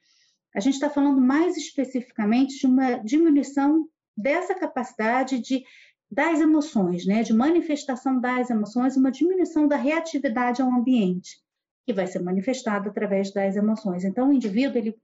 [0.55, 5.64] a gente está falando mais especificamente de uma diminuição dessa capacidade de
[6.11, 11.40] das emoções, né, de manifestação das emoções, uma diminuição da reatividade ao ambiente,
[11.85, 14.05] que vai ser manifestada através das emoções.
[14.05, 14.97] Então, o indivíduo ele,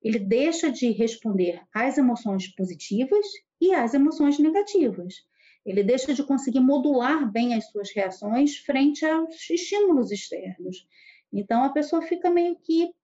[0.00, 3.26] ele deixa de responder às emoções positivas
[3.60, 5.16] e às emoções negativas.
[5.64, 10.86] Ele deixa de conseguir modular bem as suas reações frente aos estímulos externos.
[11.30, 12.94] Então, a pessoa fica meio que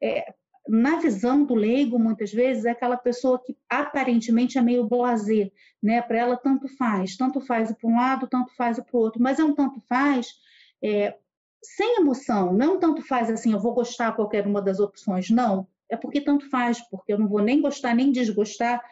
[0.00, 0.32] é,
[0.68, 6.02] na visão do leigo, muitas vezes, é aquela pessoa que aparentemente é meio blazer, né?
[6.02, 9.38] Para ela, tanto faz, tanto faz para um lado, tanto faz para o outro, mas
[9.38, 10.34] é um tanto faz
[10.82, 11.16] é,
[11.62, 15.96] sem emoção, não tanto faz assim, eu vou gostar qualquer uma das opções, não, é
[15.96, 18.82] porque tanto faz, porque eu não vou nem gostar nem desgostar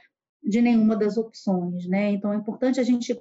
[0.42, 2.11] de nenhuma das opções, né?
[2.11, 3.18] Então é importante a gente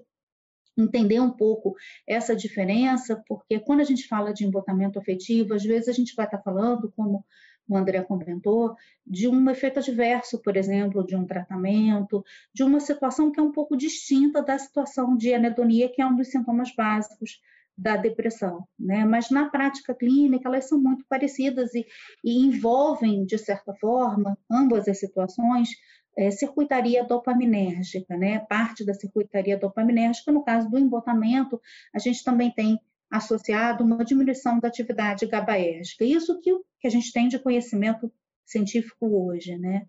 [0.77, 5.87] entender um pouco essa diferença, porque quando a gente fala de embotamento afetivo, às vezes
[5.87, 7.25] a gente vai estar falando como
[7.67, 8.75] o André comentou,
[9.05, 13.51] de um efeito adverso, por exemplo, de um tratamento, de uma situação que é um
[13.51, 17.39] pouco distinta da situação de anedonia, que é um dos sintomas básicos
[17.77, 19.05] da depressão, né?
[19.05, 21.85] Mas na prática clínica elas são muito parecidas e,
[22.23, 25.69] e envolvem, de certa forma, ambas as situações,
[26.17, 28.39] é, circuitaria dopaminérgica, né?
[28.39, 31.61] Parte da circuitaria dopaminérgica, no caso do embotamento,
[31.93, 36.03] a gente também tem associado uma diminuição da atividade GABAérgica.
[36.03, 38.11] Isso que, que a gente tem de conhecimento
[38.45, 39.85] científico hoje, né?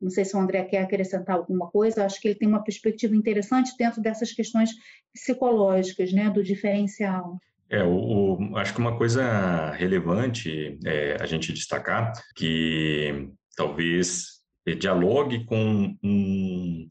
[0.00, 3.16] Não sei se o André quer acrescentar alguma coisa, acho que ele tem uma perspectiva
[3.16, 4.70] interessante dentro dessas questões
[5.12, 7.38] psicológicas, né, do diferencial.
[7.70, 14.42] É, o, o, acho que uma coisa relevante é a gente destacar que talvez
[14.78, 16.88] dialogue com, um,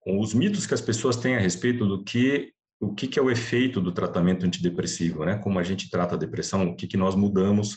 [0.00, 3.22] com os mitos que as pessoas têm a respeito do que o que, que, é
[3.22, 5.38] o efeito do tratamento antidepressivo, né?
[5.38, 7.76] Como a gente trata a depressão, o que, que nós mudamos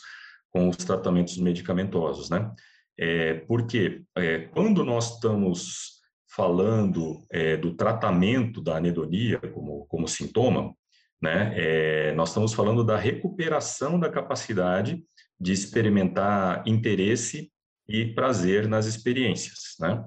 [0.52, 2.52] com os tratamentos medicamentosos, né?
[3.00, 6.02] É, porque é, quando nós estamos
[6.34, 10.74] falando é, do tratamento da anedonia como, como sintoma,
[11.22, 11.54] né?
[11.56, 15.04] É, nós estamos falando da recuperação da capacidade
[15.40, 17.52] de experimentar interesse
[17.88, 20.04] e prazer nas experiências, né?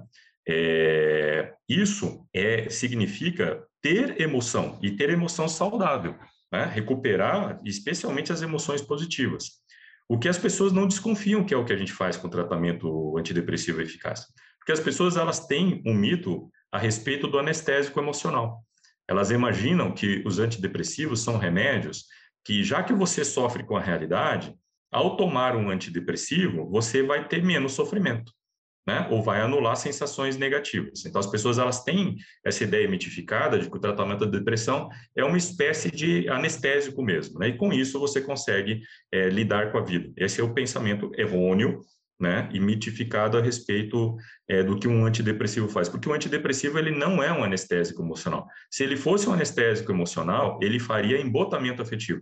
[0.47, 6.15] É, isso é, significa ter emoção e ter emoção saudável,
[6.51, 6.65] né?
[6.65, 9.61] recuperar especialmente as emoções positivas.
[10.09, 13.15] O que as pessoas não desconfiam que é o que a gente faz com tratamento
[13.15, 14.25] antidepressivo eficaz.
[14.57, 18.63] Porque as pessoas elas têm um mito a respeito do anestésico emocional.
[19.07, 22.05] Elas imaginam que os antidepressivos são remédios
[22.43, 24.51] que, já que você sofre com a realidade,
[24.91, 28.33] ao tomar um antidepressivo, você vai ter menos sofrimento.
[28.85, 29.07] Né?
[29.09, 31.05] Ou vai anular sensações negativas.
[31.05, 35.23] Então, as pessoas elas têm essa ideia mitificada de que o tratamento da depressão é
[35.23, 37.47] uma espécie de anestésico mesmo, né?
[37.49, 40.13] E com isso você consegue é, lidar com a vida.
[40.15, 41.81] Esse é o pensamento errôneo,
[42.19, 42.47] né?
[42.53, 44.15] E mitificado a respeito
[44.47, 48.47] é, do que um antidepressivo faz, porque o antidepressivo ele não é um anestésico emocional.
[48.69, 52.21] Se ele fosse um anestésico emocional, ele faria embotamento afetivo,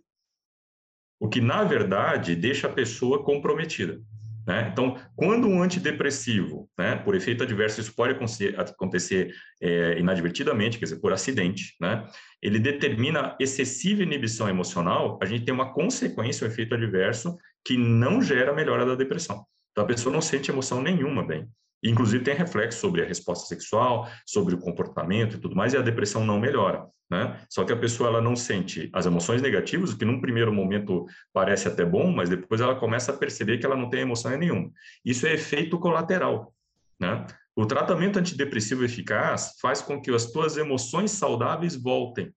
[1.19, 4.01] o que na verdade deixa a pessoa comprometida.
[4.45, 4.69] Né?
[4.71, 10.99] Então, quando um antidepressivo, né, por efeito adverso, isso pode acontecer é, inadvertidamente, quer dizer,
[10.99, 12.05] por acidente, né,
[12.41, 18.21] ele determina excessiva inibição emocional, a gente tem uma consequência, um efeito adverso, que não
[18.21, 19.45] gera melhora da depressão.
[19.71, 21.47] Então, a pessoa não sente emoção nenhuma bem.
[21.83, 25.81] Inclusive, tem reflexo sobre a resposta sexual, sobre o comportamento e tudo mais, e a
[25.81, 26.85] depressão não melhora.
[27.11, 27.39] Né?
[27.49, 31.05] Só que a pessoa ela não sente as emoções negativas, o que num primeiro momento
[31.31, 34.71] parece até bom, mas depois ela começa a perceber que ela não tem emoção nenhuma.
[35.05, 36.53] Isso é efeito colateral.
[36.99, 37.25] Né?
[37.55, 42.33] O tratamento antidepressivo eficaz faz com que as tuas emoções saudáveis voltem.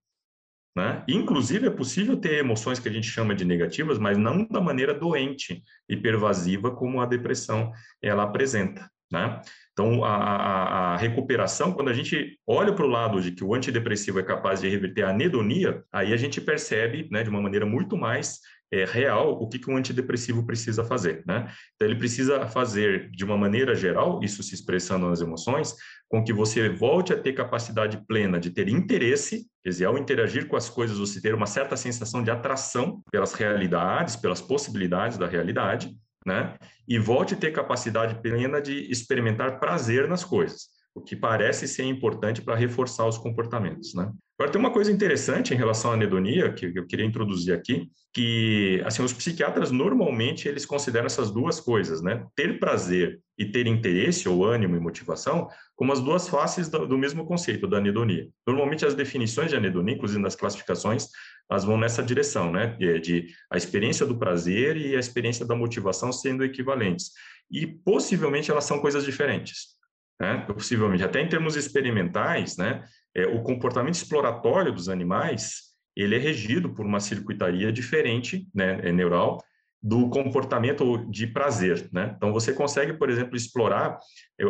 [0.77, 1.03] Né?
[1.09, 4.93] Inclusive, é possível ter emoções que a gente chama de negativas, mas não da maneira
[4.93, 8.91] doente e pervasiva como a depressão ela apresenta.
[9.11, 9.41] Né?
[9.73, 13.55] Então, a, a, a, recuperação, quando a gente olha para o lado de que o
[13.55, 17.65] antidepressivo é capaz de reverter a anedonia, aí a gente percebe, né, de uma maneira
[17.65, 18.41] muito mais
[18.73, 21.23] é, real, o que, que um antidepressivo precisa fazer.
[21.25, 21.49] Né?
[21.75, 25.77] Então, ele precisa fazer, de uma maneira geral, isso se expressando nas emoções,
[26.09, 30.49] com que você volte a ter capacidade plena de ter interesse, quer dizer, ao interagir
[30.49, 35.27] com as coisas, você ter uma certa sensação de atração pelas realidades, pelas possibilidades da
[35.27, 36.57] realidade, né?
[36.87, 41.85] E volte a ter capacidade plena de experimentar prazer nas coisas, o que parece ser
[41.85, 44.11] importante para reforçar os comportamentos, né?
[44.39, 48.83] Agora, tem uma coisa interessante em relação à anedonia, que eu queria introduzir aqui, que,
[48.85, 52.23] assim, os psiquiatras, normalmente, eles consideram essas duas coisas, né?
[52.35, 56.99] Ter prazer e ter interesse, ou ânimo e motivação, como as duas faces do, do
[56.99, 58.29] mesmo conceito da anedonia.
[58.47, 61.09] Normalmente, as definições de anedonia, inclusive nas classificações,
[61.51, 62.77] elas vão nessa direção, né?
[62.79, 67.13] De, de a experiência do prazer e a experiência da motivação sendo equivalentes.
[67.51, 69.77] E, possivelmente, elas são coisas diferentes.
[70.21, 70.39] Né?
[70.47, 72.85] Possivelmente, até em termos experimentais, né?
[73.17, 78.93] é, o comportamento exploratório dos animais ele é regido por uma circuitaria diferente, né, é
[78.93, 79.43] neural,
[79.83, 82.13] do comportamento de prazer, né?
[82.17, 83.99] Então você consegue, por exemplo, explorar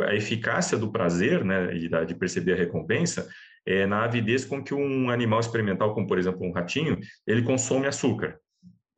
[0.09, 3.29] a eficácia do prazer, né, e de perceber a recompensa,
[3.67, 7.87] é, na avidez com que um animal experimental, como por exemplo um ratinho, ele consome
[7.87, 8.39] açúcar.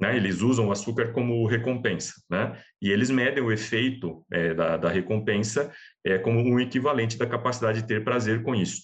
[0.01, 0.17] Né?
[0.17, 2.57] Eles usam o açúcar como recompensa, né?
[2.81, 5.73] E eles medem o efeito é, da, da recompensa
[6.05, 8.83] é, como um equivalente da capacidade de ter prazer com isso.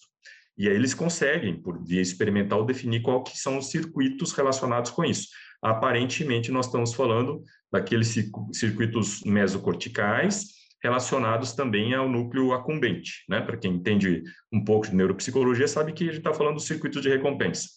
[0.57, 5.29] E aí eles conseguem, por via experimental, definir que são os circuitos relacionados com isso.
[5.62, 7.42] Aparentemente, nós estamos falando
[7.73, 8.14] daqueles
[8.53, 10.47] circuitos mesocorticais
[10.85, 13.40] relacionados também ao núcleo acumbente, né?
[13.40, 17.01] Para quem entende um pouco de neuropsicologia, sabe que a gente está falando dos circuitos
[17.01, 17.68] de recompensa.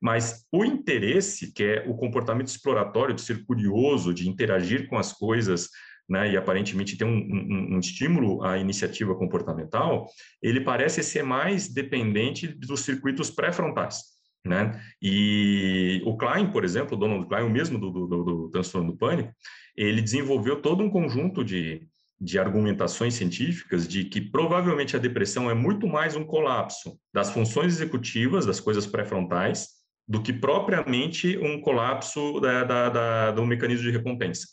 [0.00, 5.12] Mas o interesse, que é o comportamento exploratório, de ser curioso, de interagir com as
[5.12, 5.68] coisas,
[6.08, 10.06] né, e aparentemente tem um, um, um, estímulo à iniciativa comportamental,
[10.42, 14.04] ele parece ser mais dependente dos circuitos pré-frontais.
[14.42, 14.80] Né?
[15.02, 18.96] E o Klein, por exemplo, o Donald Klein, o mesmo do, do, do transtorno do
[18.96, 19.30] pânico,
[19.76, 21.86] ele desenvolveu todo um conjunto de,
[22.20, 27.74] de argumentações científicas de que provavelmente a depressão é muito mais um colapso das funções
[27.74, 29.68] executivas, das coisas pré-frontais,
[30.06, 34.46] do que propriamente um colapso da, da, da, do mecanismo de recompensa.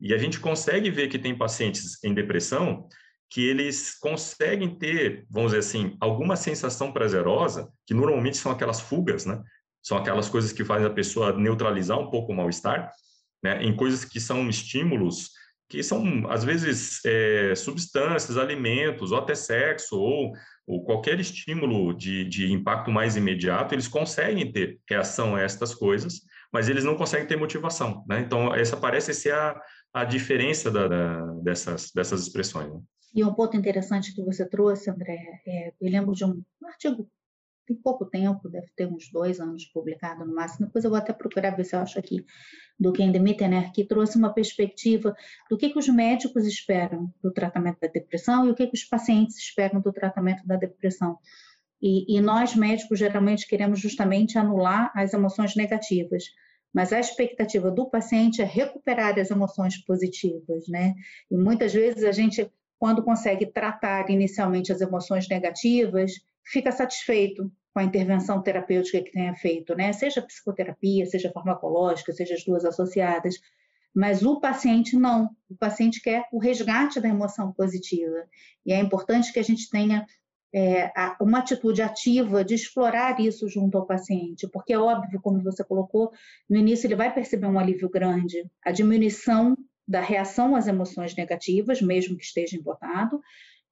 [0.00, 2.86] E a gente consegue ver que tem pacientes em depressão
[3.28, 9.24] que eles conseguem ter, vamos dizer assim, alguma sensação prazerosa, que normalmente são aquelas fugas,
[9.24, 9.40] né?
[9.82, 12.90] São aquelas coisas que fazem a pessoa neutralizar um pouco o mal-estar,
[13.42, 13.62] né?
[13.62, 15.30] Em coisas que são estímulos
[15.70, 20.32] que são, às vezes, é, substâncias, alimentos, ou até sexo, ou,
[20.66, 26.22] ou qualquer estímulo de, de impacto mais imediato, eles conseguem ter reação a estas coisas,
[26.52, 28.18] mas eles não conseguem ter motivação, né?
[28.18, 29.62] Então, essa parece ser a,
[29.94, 32.74] a diferença da, da, dessas, dessas expressões.
[32.74, 32.80] Né?
[33.14, 37.08] E um ponto interessante que você trouxe, André, é, eu lembro de um artigo,
[37.66, 41.12] tem pouco tempo, deve ter uns dois anos publicado no máximo, depois eu vou até
[41.12, 42.24] procurar ver se eu acho aqui,
[42.78, 45.14] do Ken Demittener, que trouxe uma perspectiva
[45.48, 48.84] do que, que os médicos esperam do tratamento da depressão e o que, que os
[48.84, 51.18] pacientes esperam do tratamento da depressão.
[51.80, 56.24] E, e nós, médicos, geralmente queremos justamente anular as emoções negativas
[56.72, 60.94] mas a expectativa do paciente é recuperar as emoções positivas, né?
[61.30, 62.48] E muitas vezes a gente,
[62.78, 66.12] quando consegue tratar inicialmente as emoções negativas,
[66.44, 69.92] fica satisfeito com a intervenção terapêutica que tenha feito, né?
[69.92, 73.36] Seja psicoterapia, seja farmacológica, seja as duas associadas.
[73.94, 78.24] Mas o paciente não, o paciente quer o resgate da emoção positiva.
[78.64, 80.06] E é importante que a gente tenha
[80.52, 85.62] é, uma atitude ativa de explorar isso junto ao paciente, porque é óbvio, como você
[85.62, 86.12] colocou,
[86.48, 91.80] no início ele vai perceber um alívio grande, a diminuição da reação às emoções negativas,
[91.80, 93.20] mesmo que esteja embotado.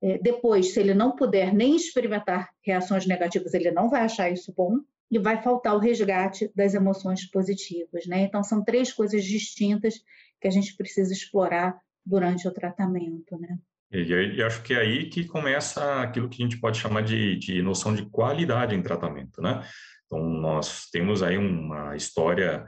[0.03, 4.53] É, depois, se ele não puder nem experimentar reações negativas, ele não vai achar isso
[4.57, 4.78] bom
[5.11, 8.20] e vai faltar o resgate das emoções positivas, né?
[8.20, 9.94] Então, são três coisas distintas
[10.40, 13.59] que a gente precisa explorar durante o tratamento, né?
[13.90, 17.62] E, acho que é aí que começa aquilo que a gente pode chamar de, de
[17.62, 19.66] noção de qualidade em tratamento, né?
[20.05, 22.66] Então, nós temos aí uma história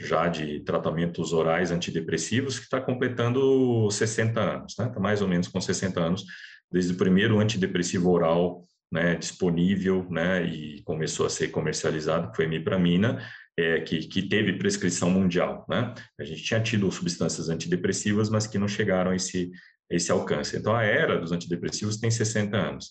[0.00, 4.86] já de tratamentos orais antidepressivos que está completando 60 anos, né?
[4.86, 6.24] Está mais ou menos com 60 anos,
[6.72, 12.44] desde o primeiro antidepressivo oral né, disponível, né, e começou a ser comercializado, que foi
[12.44, 15.94] a imipramina, é, que, que teve prescrição mundial, né?
[16.18, 19.50] A gente tinha tido substâncias antidepressivas, mas que não chegaram a esse,
[19.90, 20.56] esse alcance.
[20.56, 22.90] Então, a era dos antidepressivos tem 60 anos.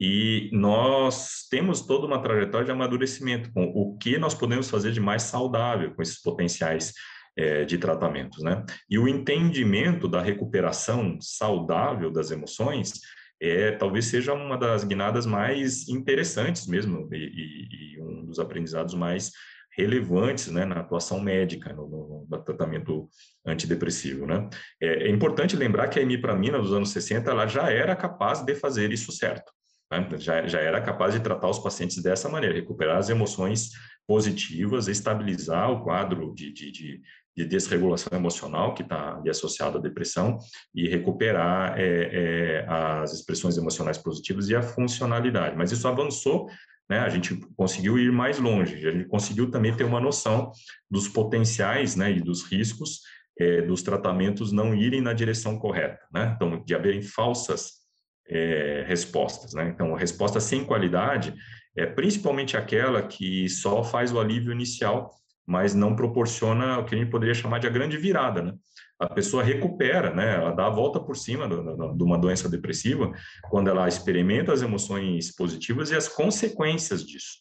[0.00, 5.00] E nós temos toda uma trajetória de amadurecimento com o que nós podemos fazer de
[5.00, 6.92] mais saudável com esses potenciais
[7.36, 8.64] é, de tratamentos, né?
[8.88, 13.00] E o entendimento da recuperação saudável das emoções
[13.40, 18.94] é talvez seja uma das guinadas mais interessantes mesmo e, e, e um dos aprendizados
[18.94, 19.32] mais
[19.76, 23.08] relevantes né, na atuação médica, no, no tratamento
[23.44, 24.26] antidepressivo.
[24.26, 24.48] Né?
[24.80, 28.54] É, é, importante lembrar que a imipramina dos anos 60 ela já era capaz de
[28.54, 29.52] fazer isso certo.
[29.90, 30.08] Né?
[30.18, 33.70] Já, já era capaz de tratar os pacientes dessa maneira, recuperar as emoções
[34.06, 37.02] positivas, estabilizar o quadro de, de, de,
[37.36, 40.38] de desregulação emocional que está associado à depressão
[40.74, 45.56] e recuperar é, é, as expressões emocionais positivas e a funcionalidade.
[45.56, 46.48] Mas isso avançou
[46.88, 50.52] né, a gente conseguiu ir mais longe, a gente conseguiu também ter uma noção
[50.90, 53.00] dos potenciais né, e dos riscos
[53.38, 56.32] é, dos tratamentos não irem na direção correta, né?
[56.36, 57.84] então, de haverem falsas
[58.28, 59.54] é, respostas.
[59.54, 59.68] Né?
[59.68, 61.34] Então, resposta sem qualidade
[61.76, 65.10] é principalmente aquela que só faz o alívio inicial,
[65.46, 68.42] mas não proporciona o que a gente poderia chamar de a grande virada.
[68.42, 68.54] Né?
[68.98, 70.36] a pessoa recupera, né?
[70.36, 73.12] Ela dá a volta por cima de uma doença depressiva
[73.50, 77.38] quando ela experimenta as emoções positivas e as consequências disso,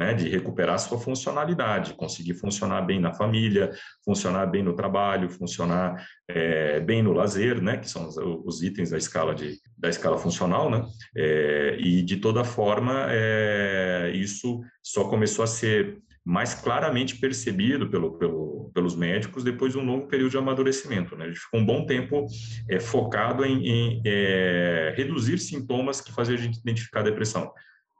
[0.00, 0.14] né?
[0.14, 3.70] De recuperar sua funcionalidade, conseguir funcionar bem na família,
[4.04, 7.76] funcionar bem no trabalho, funcionar é, bem no lazer, né?
[7.76, 10.84] Que são os, os, itens da escala de da escala funcional, né?
[11.16, 18.18] É, e de toda forma, é, isso só começou a ser mais claramente percebido pelo,
[18.18, 21.14] pelo, pelos médicos depois de um longo período de amadurecimento.
[21.14, 21.28] Né?
[21.28, 22.26] Gente ficou um bom tempo
[22.68, 27.52] é, focado em, em é, reduzir sintomas que faziam a gente identificar a depressão.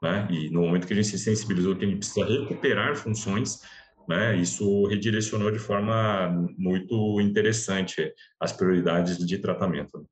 [0.03, 0.27] Né?
[0.29, 3.61] E no momento que a gente se sensibilizou que a gente precisa recuperar funções,
[4.09, 10.05] né, isso redirecionou de forma muito interessante as prioridades de tratamento.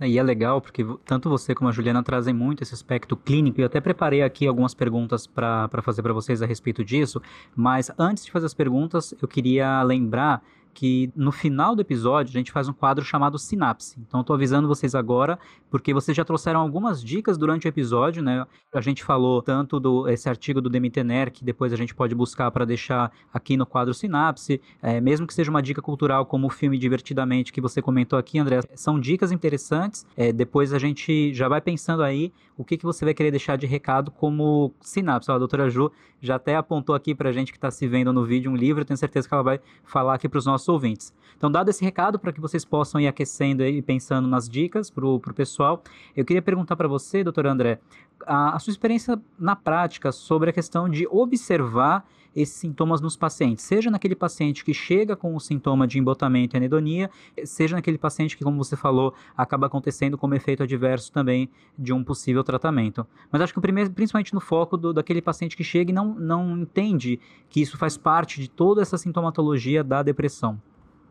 [0.00, 3.60] E é legal porque tanto você como a Juliana trazem muito esse aspecto clínico.
[3.60, 7.20] E eu até preparei aqui algumas perguntas para fazer para vocês a respeito disso.
[7.54, 10.42] Mas antes de fazer as perguntas, eu queria lembrar
[10.78, 13.98] que no final do episódio a gente faz um quadro chamado Sinapse.
[14.06, 15.36] Então estou avisando vocês agora,
[15.68, 18.46] porque vocês já trouxeram algumas dicas durante o episódio, né?
[18.72, 22.48] A gente falou tanto do esse artigo do Demitener, que depois a gente pode buscar
[22.52, 26.50] para deixar aqui no quadro Sinapse, é, mesmo que seja uma dica cultural como o
[26.50, 30.06] filme Divertidamente que você comentou aqui, André, são dicas interessantes.
[30.16, 33.56] É, depois a gente já vai pensando aí o que, que você vai querer deixar
[33.56, 35.30] de recado como Sinapse.
[35.30, 38.24] A doutora Ju já até apontou aqui para a gente que está se vendo no
[38.24, 41.14] vídeo um livro, eu tenho certeza que ela vai falar aqui para os nossos ouvintes.
[41.36, 45.06] Então, dado esse recado, para que vocês possam ir aquecendo e pensando nas dicas para
[45.06, 45.84] o pessoal,
[46.16, 47.78] eu queria perguntar para você, doutor André,
[48.26, 52.04] a, a sua experiência na prática sobre a questão de observar
[52.34, 56.58] esses sintomas nos pacientes, seja naquele paciente que chega com o sintoma de embotamento e
[56.58, 57.10] anedonia,
[57.44, 62.04] seja naquele paciente que, como você falou, acaba acontecendo como efeito adverso também de um
[62.04, 63.06] possível tratamento.
[63.30, 66.58] Mas acho que primeiro, principalmente no foco do, daquele paciente que chega e não, não
[66.58, 67.18] entende
[67.48, 70.60] que isso faz parte de toda essa sintomatologia da depressão.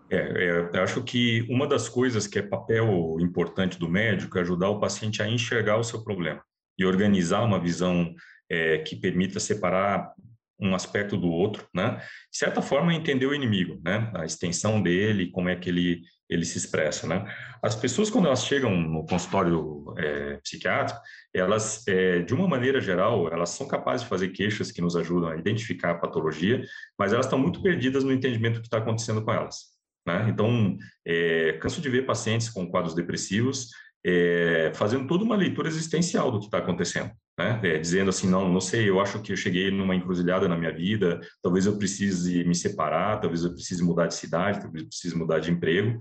[0.10, 4.42] É, é, eu acho que uma das coisas que é papel importante do médico é
[4.42, 6.42] ajudar o paciente a enxergar o seu problema
[6.80, 8.14] e organizar uma visão
[8.50, 10.14] é, que permita separar
[10.60, 11.98] um aspecto do outro, né?
[12.32, 14.12] De certa forma, entender o inimigo, né?
[14.16, 17.26] A extensão dele, como é que ele, ele se expressa, né?
[17.62, 21.00] As pessoas, quando elas chegam no consultório é, psiquiátrico,
[21.34, 25.30] elas, é, de uma maneira geral, elas são capazes de fazer queixas que nos ajudam
[25.30, 26.62] a identificar a patologia,
[26.98, 29.78] mas elas estão muito perdidas no entendimento do que está acontecendo com elas.
[30.06, 30.28] Né?
[30.30, 33.70] Então, é, canso de ver pacientes com quadros depressivos
[34.06, 37.12] é, fazendo toda uma leitura existencial do que está acontecendo.
[37.38, 37.60] Né?
[37.64, 40.72] É, dizendo assim, não, não sei, eu acho que eu cheguei numa encruzilhada na minha
[40.72, 45.16] vida, talvez eu precise me separar, talvez eu precise mudar de cidade, talvez eu precise
[45.16, 46.00] mudar de emprego.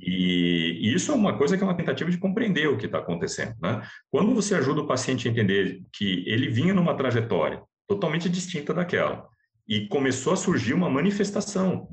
[0.00, 3.54] E, isso é uma coisa que é uma tentativa de compreender o que está acontecendo.
[3.62, 3.80] Né?
[4.10, 9.28] Quando você ajuda o paciente a entender que ele vinha numa trajetória totalmente distinta daquela
[9.68, 11.88] e começou a surgir uma manifestação,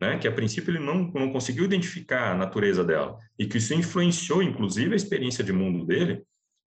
[0.00, 3.74] né, que a princípio ele não, não conseguiu identificar a natureza dela e que isso
[3.74, 6.24] influenciou, inclusive, a experiência de mundo dele,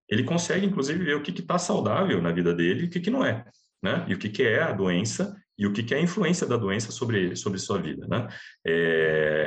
[0.09, 3.09] ele consegue, inclusive, ver o que está saudável na vida dele e o que, que
[3.09, 3.45] não é,
[3.81, 4.05] né?
[4.07, 6.57] E o que, que é a doença e o que, que é a influência da
[6.57, 8.27] doença sobre, sobre sua vida, né?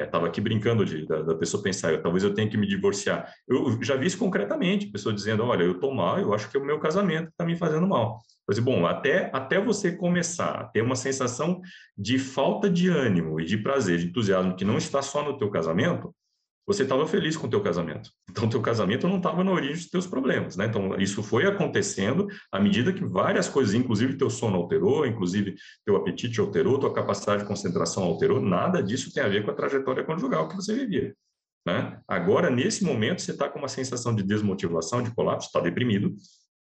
[0.05, 3.31] Estava é, aqui brincando de, da, da, pessoa pensar, talvez eu tenha que me divorciar.
[3.47, 6.61] Eu já vi isso concretamente, pessoa dizendo, olha, eu estou mal, eu acho que é
[6.61, 8.21] o meu casamento está me fazendo mal.
[8.47, 11.61] Mas, bom, até, até você começar a ter uma sensação
[11.97, 15.51] de falta de ânimo e de prazer, de entusiasmo, que não está só no teu
[15.51, 16.15] casamento,
[16.69, 18.11] você estava feliz com o teu casamento.
[18.31, 20.67] Então, teu casamento não estava na origem dos teus problemas, né?
[20.67, 25.97] Então, isso foi acontecendo à medida que várias coisas, inclusive teu sono alterou, inclusive teu
[25.97, 30.05] apetite alterou, tua capacidade de concentração alterou, nada disso tem a ver com a trajetória
[30.05, 31.15] conjugal que você vivia.
[31.67, 31.99] Né?
[32.07, 36.15] Agora, nesse momento, você está com uma sensação de desmotivação, de colapso, está deprimido,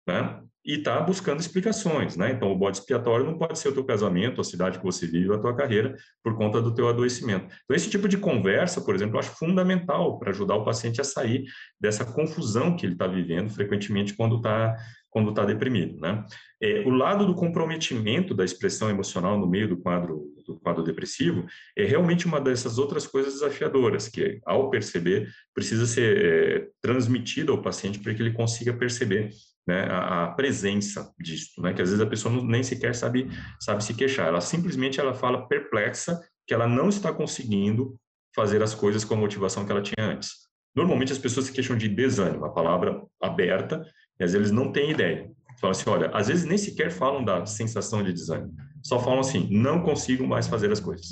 [0.07, 0.41] né?
[0.65, 2.31] e está buscando explicações, né?
[2.31, 5.31] Então, o bode expiatório não pode ser o teu casamento, a cidade que você vive,
[5.31, 7.45] a tua carreira, por conta do teu adoecimento.
[7.45, 11.03] Então, esse tipo de conversa, por exemplo, eu acho fundamental para ajudar o paciente a
[11.03, 11.45] sair
[11.79, 14.75] dessa confusão que ele está vivendo frequentemente quando está
[15.09, 16.25] quando está deprimido, né?
[16.61, 21.45] É, o lado do comprometimento da expressão emocional no meio do quadro do quadro depressivo
[21.73, 27.61] é realmente uma dessas outras coisas desafiadoras que, ao perceber, precisa ser é, transmitida ao
[27.61, 29.29] paciente para que ele consiga perceber
[29.67, 33.27] né, a, a, presença disso, né, que às vezes a pessoa não, nem sequer sabe,
[33.59, 37.95] sabe se queixar, ela simplesmente ela fala perplexa que ela não está conseguindo
[38.35, 40.45] fazer as coisas com a motivação que ela tinha antes.
[40.75, 43.83] Normalmente as pessoas se queixam de desânimo, a palavra aberta,
[44.19, 45.31] e às vezes não têm ideia.
[45.59, 48.53] Falam assim, olha, às vezes nem sequer falam da sensação de desânimo,
[48.83, 51.07] só falam assim, não consigo mais fazer as coisas.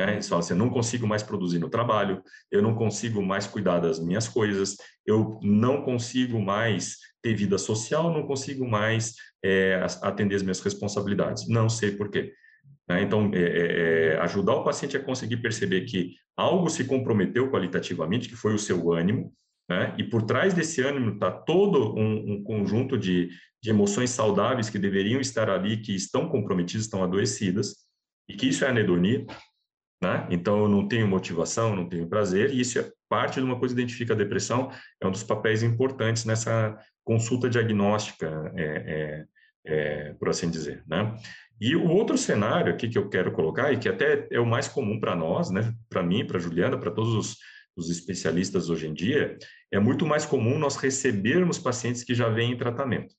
[0.00, 0.14] Né?
[0.14, 3.80] Eles falam assim, eu não consigo mais produzir no trabalho, eu não consigo mais cuidar
[3.80, 10.36] das minhas coisas, eu não consigo mais ter vida social, não consigo mais é, atender
[10.36, 11.46] as minhas responsabilidades.
[11.48, 12.32] Não sei por quê.
[12.88, 13.02] Né?
[13.02, 18.26] Então, é, é, é, ajudar o paciente a conseguir perceber que algo se comprometeu qualitativamente,
[18.26, 19.34] que foi o seu ânimo,
[19.68, 19.94] né?
[19.98, 23.28] e por trás desse ânimo está todo um, um conjunto de,
[23.62, 27.74] de emoções saudáveis que deveriam estar ali, que estão comprometidas, estão adoecidas,
[28.26, 29.26] e que isso é anedonia,
[30.02, 30.26] né?
[30.30, 33.74] Então, eu não tenho motivação, não tenho prazer, e isso é parte de uma coisa
[33.74, 34.70] que identifica a depressão,
[35.00, 39.26] é um dos papéis importantes nessa consulta diagnóstica, é, é,
[39.66, 40.82] é, por assim dizer.
[40.86, 41.14] Né?
[41.60, 44.68] E o outro cenário aqui que eu quero colocar, e que até é o mais
[44.68, 45.74] comum para nós, né?
[45.88, 47.36] para mim, para Juliana, para todos os,
[47.76, 49.36] os especialistas hoje em dia,
[49.70, 53.14] é muito mais comum nós recebermos pacientes que já vêm em tratamento.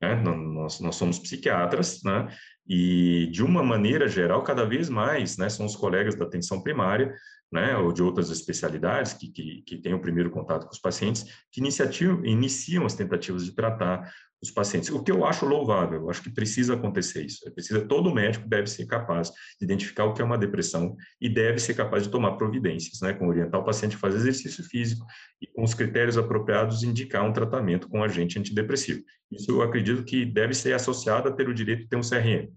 [0.00, 0.14] Né?
[0.16, 2.28] Nós, nós somos psiquiatras, né?
[2.72, 7.12] E, de uma maneira geral, cada vez mais, né, são os colegas da atenção primária,
[7.50, 11.24] né, ou de outras especialidades que, que, que têm o primeiro contato com os pacientes,
[11.50, 14.88] que iniciam as tentativas de tratar os pacientes.
[14.90, 17.46] O que eu acho louvável, eu acho que precisa acontecer isso.
[17.46, 21.28] É precisa, todo médico deve ser capaz de identificar o que é uma depressão e
[21.28, 25.04] deve ser capaz de tomar providências, né, com orientar o paciente a fazer exercício físico
[25.42, 29.02] e, com os critérios apropriados, indicar um tratamento com agente antidepressivo.
[29.30, 32.50] Isso eu acredito que deve ser associado a ter o direito de ter um CRM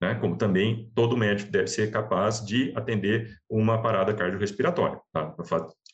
[0.00, 0.14] né?
[0.14, 5.34] como também todo médico deve ser capaz de atender uma parada cardiorrespiratória, tá?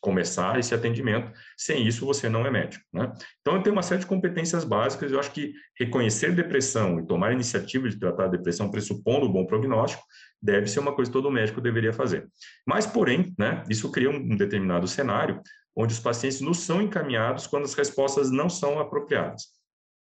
[0.00, 1.32] começar esse atendimento.
[1.57, 2.84] Sem isso, você não é médico.
[2.92, 3.12] Né?
[3.40, 5.11] Então, tem uma série de competências básicas.
[5.11, 9.44] Eu acho que reconhecer depressão e tomar iniciativa de tratar a depressão, pressupondo um bom
[9.44, 10.04] prognóstico,
[10.40, 12.28] deve ser uma coisa que todo médico deveria fazer.
[12.64, 15.40] Mas, porém, né, isso cria um determinado cenário
[15.74, 19.57] onde os pacientes nos são encaminhados quando as respostas não são apropriadas.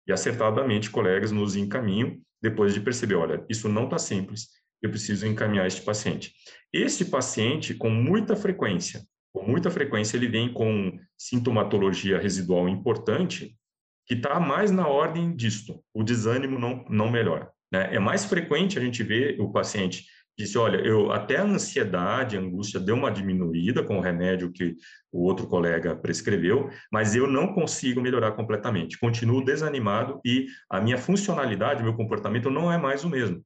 [0.06, 2.16] E acertadamente, colegas nos encaminham
[2.48, 6.32] depois de perceber, olha, isso não está simples, eu preciso encaminhar este paciente.
[6.72, 9.02] Este paciente, com muita frequência,
[9.34, 13.56] com muita frequência, ele vem com sintomatologia residual importante,
[14.06, 17.50] que está mais na ordem disto, o desânimo não, não melhora.
[17.72, 17.96] Né?
[17.96, 20.04] É mais frequente a gente ver o paciente
[20.36, 24.76] disse, olha, eu até a ansiedade, a angústia deu uma diminuída com o remédio que
[25.10, 28.98] o outro colega prescreveu, mas eu não consigo melhorar completamente.
[28.98, 33.42] Continuo desanimado e a minha funcionalidade, meu comportamento não é mais o mesmo.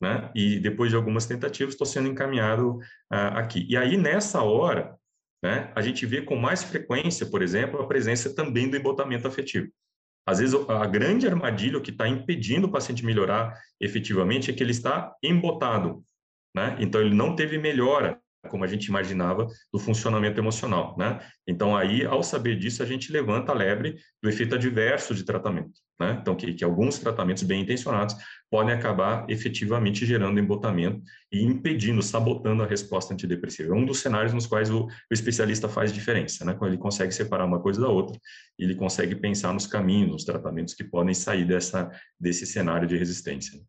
[0.00, 0.30] Né?
[0.34, 2.78] E depois de algumas tentativas, estou sendo encaminhado
[3.10, 3.66] ah, aqui.
[3.70, 4.96] E aí, nessa hora,
[5.42, 9.68] né, a gente vê com mais frequência, por exemplo, a presença também do embotamento afetivo.
[10.26, 14.70] Às vezes, a grande armadilha que está impedindo o paciente melhorar efetivamente é que ele
[14.70, 16.02] está embotado,
[16.54, 16.76] né?
[16.78, 21.20] Então, ele não teve melhora como a gente imaginava do funcionamento emocional, né?
[21.46, 25.72] Então aí, ao saber disso, a gente levanta a lebre do efeito adverso de tratamento,
[25.98, 26.18] né?
[26.20, 28.16] Então que, que alguns tratamentos bem intencionados
[28.50, 31.02] podem acabar efetivamente gerando embotamento
[31.32, 33.74] e impedindo, sabotando a resposta antidepressiva.
[33.74, 36.54] É um dos cenários nos quais o, o especialista faz diferença, né?
[36.54, 38.18] Quando ele consegue separar uma coisa da outra,
[38.58, 43.60] ele consegue pensar nos caminhos, nos tratamentos que podem sair dessa desse cenário de resistência.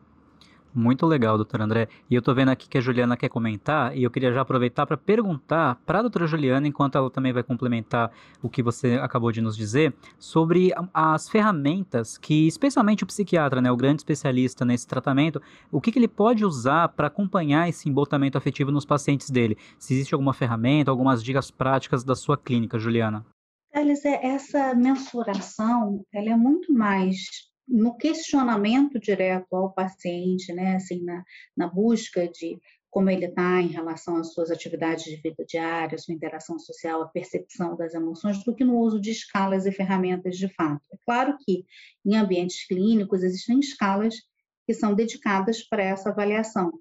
[0.78, 1.88] Muito legal, doutor André.
[2.10, 4.86] E eu estou vendo aqui que a Juliana quer comentar, e eu queria já aproveitar
[4.86, 8.12] para perguntar para a doutora Juliana, enquanto ela também vai complementar
[8.42, 13.72] o que você acabou de nos dizer, sobre as ferramentas que, especialmente o psiquiatra, né,
[13.72, 18.38] o grande especialista nesse tratamento, o que, que ele pode usar para acompanhar esse embotamento
[18.38, 19.58] afetivo nos pacientes dele.
[19.80, 23.26] Se existe alguma ferramenta, algumas dicas práticas da sua clínica, Juliana.
[23.74, 27.16] Alice, essa mensuração ela é muito mais
[27.68, 31.24] no questionamento direto ao paciente, né, assim, na,
[31.56, 32.60] na busca de
[32.96, 37.08] como ele está em relação às suas atividades de vida diária, sua interação social, a
[37.10, 40.82] percepção das emoções, do que no uso de escalas e ferramentas de fato.
[40.94, 41.66] É claro que
[42.06, 44.16] em ambientes clínicos existem escalas
[44.66, 46.72] que são dedicadas para essa avaliação,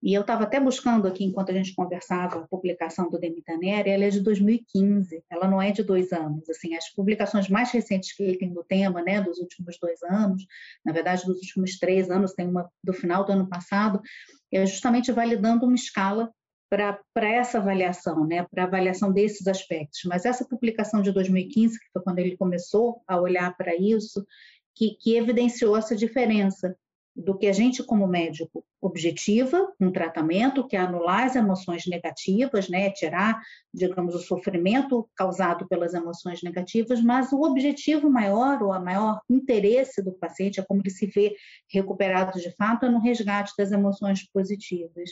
[0.00, 4.04] e eu estava até buscando aqui, enquanto a gente conversava, a publicação do Demitaneri, ela
[4.04, 6.48] é de 2015, ela não é de dois anos.
[6.48, 10.46] Assim, as publicações mais recentes que ele tem do tema, né, dos últimos dois anos,
[10.84, 14.00] na verdade, dos últimos três anos, tem uma do final do ano passado,
[14.52, 16.32] é justamente validando uma escala
[16.70, 20.02] para essa avaliação, né, para avaliação desses aspectos.
[20.04, 24.24] Mas essa publicação de 2015, que foi quando ele começou a olhar para isso,
[24.76, 26.76] que, que evidenciou essa diferença
[27.18, 32.68] do que a gente, como médico, objetiva um tratamento, que é anular as emoções negativas,
[32.68, 33.42] né, tirar,
[33.74, 40.00] digamos, o sofrimento causado pelas emoções negativas, mas o objetivo maior, ou a maior interesse
[40.00, 41.34] do paciente, é como ele se vê
[41.68, 45.10] recuperado de fato, é no resgate das emoções positivas.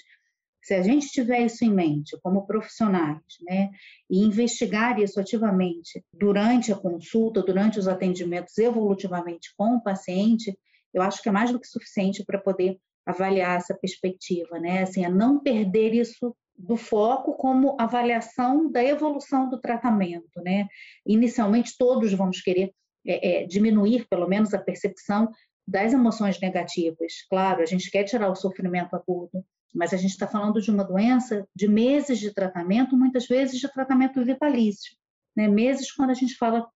[0.62, 3.70] Se a gente tiver isso em mente, como profissionais, né,
[4.08, 10.56] e investigar isso ativamente durante a consulta, durante os atendimentos evolutivamente com o paciente,
[10.96, 14.82] eu acho que é mais do que suficiente para poder avaliar essa perspectiva, né?
[14.82, 20.66] Assim, a não perder isso do foco como avaliação da evolução do tratamento, né?
[21.06, 22.72] Inicialmente todos vamos querer
[23.06, 25.30] é, é, diminuir, pelo menos, a percepção
[25.68, 27.22] das emoções negativas.
[27.28, 29.44] Claro, a gente quer tirar o sofrimento agudo,
[29.74, 33.70] mas a gente está falando de uma doença de meses de tratamento, muitas vezes de
[33.70, 34.96] tratamento vitalício.
[35.36, 35.46] Né?
[35.46, 36.66] Meses quando a gente fala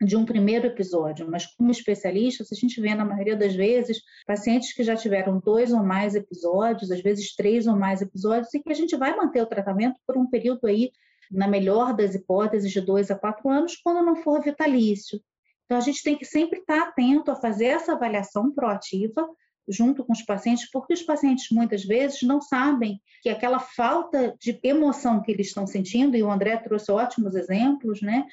[0.00, 4.72] de um primeiro episódio, mas como especialistas, a gente vê na maioria das vezes pacientes
[4.72, 8.70] que já tiveram dois ou mais episódios, às vezes três ou mais episódios, e que
[8.70, 10.92] a gente vai manter o tratamento por um período aí,
[11.30, 15.20] na melhor das hipóteses, de dois a quatro anos, quando não for vitalício.
[15.64, 19.28] Então, a gente tem que sempre estar atento a fazer essa avaliação proativa
[19.68, 24.58] junto com os pacientes, porque os pacientes muitas vezes não sabem que aquela falta de
[24.62, 28.24] emoção que eles estão sentindo, e o André trouxe ótimos exemplos, né?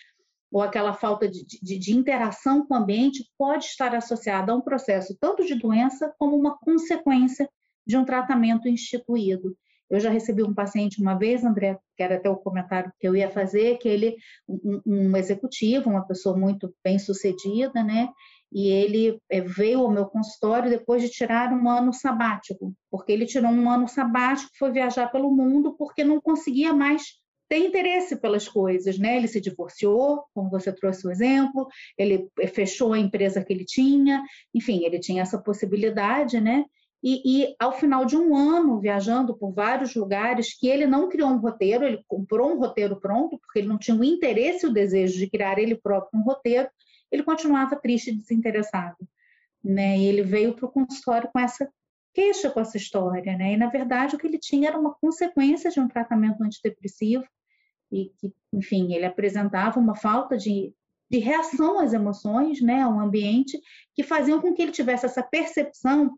[0.56, 4.62] Ou aquela falta de, de, de, interação com o ambiente pode estar associada a um
[4.62, 7.50] processo tanto de doença como uma consequência
[7.86, 9.54] de um tratamento instituído.
[9.90, 13.18] Eu já recebi um paciente uma vez, André, que era até o comentário que eu
[13.18, 14.16] ia fazer, que ele,
[14.48, 18.08] um, um executivo, uma pessoa muito bem sucedida, né?
[18.50, 23.26] E ele eh, veio ao meu consultório depois de tirar um ano sabático, porque ele
[23.26, 27.04] tirou um ano sabático, foi viajar pelo mundo, porque não conseguia mais
[27.48, 29.18] tem interesse pelas coisas, né?
[29.18, 31.68] Ele se divorciou, como você trouxe o exemplo,
[31.98, 34.24] ele fechou a empresa que ele tinha,
[34.54, 36.66] enfim, ele tinha essa possibilidade, né?
[37.04, 41.30] E, e, ao final de um ano viajando por vários lugares, que ele não criou
[41.30, 44.74] um roteiro, ele comprou um roteiro pronto, porque ele não tinha o interesse e o
[44.74, 46.68] desejo de criar ele próprio um roteiro,
[47.12, 48.98] ele continuava triste e desinteressado.
[49.64, 50.00] Né?
[50.00, 51.70] E ele veio para o consultório com essa
[52.16, 53.54] queixa com essa história, né?
[53.54, 57.26] E na verdade o que ele tinha era uma consequência de um tratamento antidepressivo
[57.92, 60.74] e que, enfim, ele apresentava uma falta de,
[61.10, 63.60] de reação às emoções, né, ao ambiente,
[63.94, 66.18] que faziam com que ele tivesse essa percepção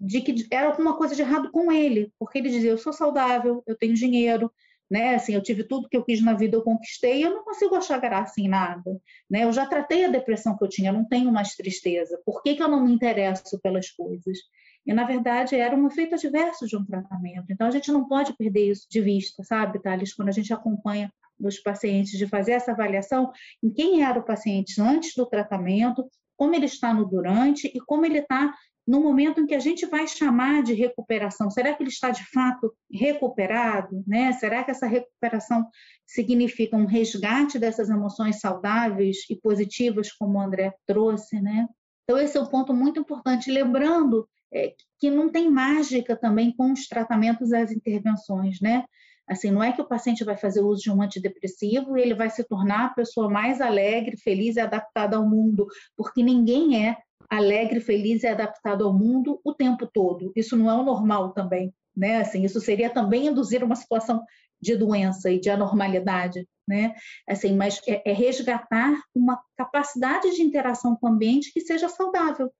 [0.00, 3.62] de que era alguma coisa de errado com ele, porque ele dizia: eu sou saudável,
[3.66, 4.50] eu tenho dinheiro,
[4.90, 5.16] né?
[5.16, 8.00] Assim, eu tive tudo que eu quis na vida, eu conquistei, eu não consigo achar
[8.00, 9.44] graça em nada, né?
[9.44, 12.20] Eu já tratei a depressão que eu tinha, eu não tenho mais tristeza.
[12.24, 14.38] Por que, que eu não me interesso pelas coisas?
[14.86, 17.46] E, na verdade, era um efeito adverso de um tratamento.
[17.50, 20.14] Então, a gente não pode perder isso de vista, sabe, Thales?
[20.14, 23.30] Quando a gente acompanha os pacientes, de fazer essa avaliação
[23.62, 28.04] em quem era o paciente antes do tratamento, como ele está no durante e como
[28.06, 28.54] ele está
[28.88, 31.50] no momento em que a gente vai chamar de recuperação.
[31.50, 34.02] Será que ele está de fato recuperado?
[34.06, 34.32] Né?
[34.32, 35.66] Será que essa recuperação
[36.06, 41.38] significa um resgate dessas emoções saudáveis e positivas, como o André trouxe?
[41.38, 41.68] Né?
[42.04, 43.50] Então, esse é um ponto muito importante.
[43.50, 48.84] Lembrando é, que não tem mágica também com os tratamentos e as intervenções, né?
[49.28, 52.30] Assim, não é que o paciente vai fazer uso de um antidepressivo e ele vai
[52.30, 56.96] se tornar a pessoa mais alegre, feliz e adaptada ao mundo, porque ninguém é
[57.28, 60.32] alegre, feliz e adaptado ao mundo o tempo todo.
[60.34, 62.16] Isso não é o normal também, né?
[62.22, 64.24] Assim, isso seria também induzir uma situação
[64.60, 66.94] de doença e de anormalidade, né?
[67.28, 72.50] Assim, mas é, é resgatar uma capacidade de interação com o ambiente que seja saudável,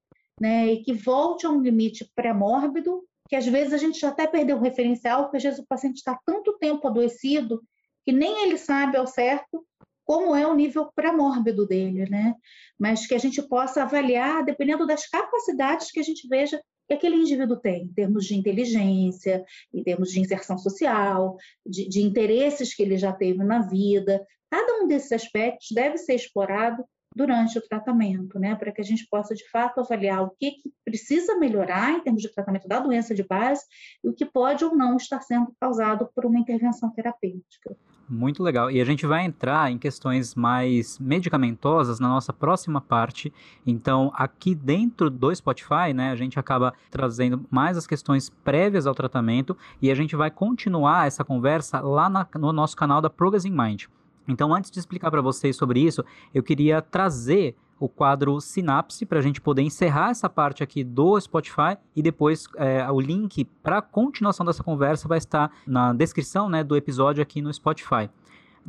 [0.40, 0.66] né?
[0.72, 4.56] E que volte a um limite pré-mórbido, que às vezes a gente já até perdeu
[4.56, 7.62] o referencial, porque às vezes o paciente está tanto tempo adoecido
[8.04, 9.64] que nem ele sabe ao certo
[10.02, 12.34] como é o nível pré-mórbido dele, né?
[12.78, 16.58] Mas que a gente possa avaliar dependendo das capacidades que a gente veja
[16.88, 21.36] que aquele indivíduo tem, em termos de inteligência, em termos de inserção social,
[21.66, 24.26] de, de interesses que ele já teve na vida.
[24.50, 26.82] Cada um desses aspectos deve ser explorado
[27.14, 30.72] durante o tratamento, né, para que a gente possa de fato avaliar o que, que,
[30.84, 33.62] precisa melhorar em termos de tratamento da doença de base
[34.02, 37.76] e o que pode ou não estar sendo causado por uma intervenção terapêutica.
[38.08, 38.70] Muito legal.
[38.70, 43.30] E a gente vai entrar em questões mais medicamentosas na nossa próxima parte.
[43.66, 48.94] Então, aqui dentro do Spotify, né, a gente acaba trazendo mais as questões prévias ao
[48.94, 53.52] tratamento e a gente vai continuar essa conversa lá na, no nosso canal da Progressing
[53.52, 53.84] Mind.
[54.28, 56.04] Então, antes de explicar para vocês sobre isso,
[56.34, 61.18] eu queria trazer o quadro Sinapse para a gente poder encerrar essa parte aqui do
[61.20, 66.48] Spotify e depois é, o link para a continuação dessa conversa vai estar na descrição
[66.48, 68.10] né, do episódio aqui no Spotify.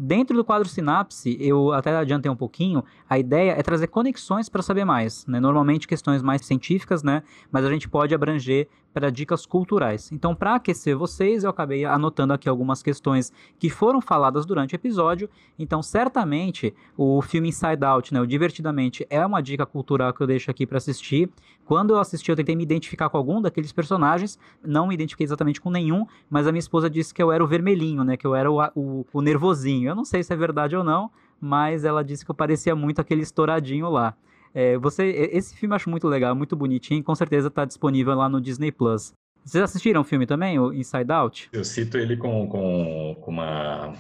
[0.02, 4.62] Dentro do quadro Sinapse, eu até adiantei um pouquinho, a ideia é trazer conexões para
[4.62, 5.42] saber mais, né?
[5.42, 7.22] Normalmente questões mais científicas, né?
[7.52, 10.12] Mas a gente pode abranger para dicas culturais.
[10.12, 14.78] Então, para aquecer vocês, eu acabei anotando aqui algumas questões que foram faladas durante o
[14.78, 15.30] episódio.
[15.58, 20.28] Então, certamente, o filme Inside Out, né, o Divertidamente, é uma dica cultural que eu
[20.28, 21.30] deixo aqui para assistir.
[21.66, 25.62] Quando eu assisti, eu tentei me identificar com algum daqueles personagens, não me identifiquei exatamente
[25.62, 28.34] com nenhum, mas a minha esposa disse que eu era o vermelhinho, né, que eu
[28.34, 29.90] era o, o, o nervosinho.
[29.90, 33.00] Eu não sei se é verdade ou não, mas ela disse que eu parecia muito
[33.00, 34.16] aquele estouradinho lá.
[34.54, 38.28] É, você, esse filme eu acho muito legal, muito bonitinho, com certeza está disponível lá
[38.28, 39.14] no Disney Plus.
[39.46, 41.50] Vocês assistiram o filme também, o Inside Out?
[41.52, 43.94] Eu cito ele com, com, com uma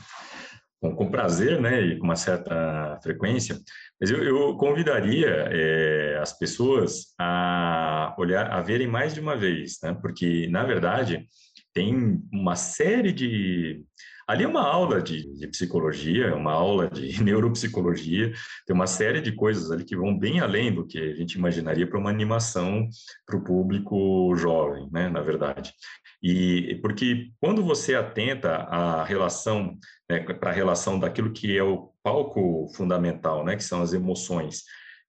[0.82, 3.60] com, com, prazer, né, e com uma certa frequência,
[4.00, 9.78] mas eu, eu convidaria é, as pessoas a olhar, a verem mais de uma vez,
[9.84, 11.28] né, porque na verdade
[11.74, 13.84] tem uma série de
[14.30, 18.32] Ali é uma aula de, de psicologia, é uma aula de neuropsicologia,
[18.63, 21.89] tem uma série de coisas ali que vão bem além do que a gente imaginaria
[21.89, 22.88] para uma animação
[23.25, 25.73] para o público jovem, né, na verdade.
[26.21, 29.75] E porque quando você atenta à relação,
[30.07, 34.61] né, para a relação daquilo que é o palco fundamental, né, que são as emoções,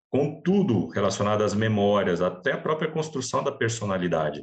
[0.08, 4.42] com tudo relacionado às memórias, até a própria construção da personalidade.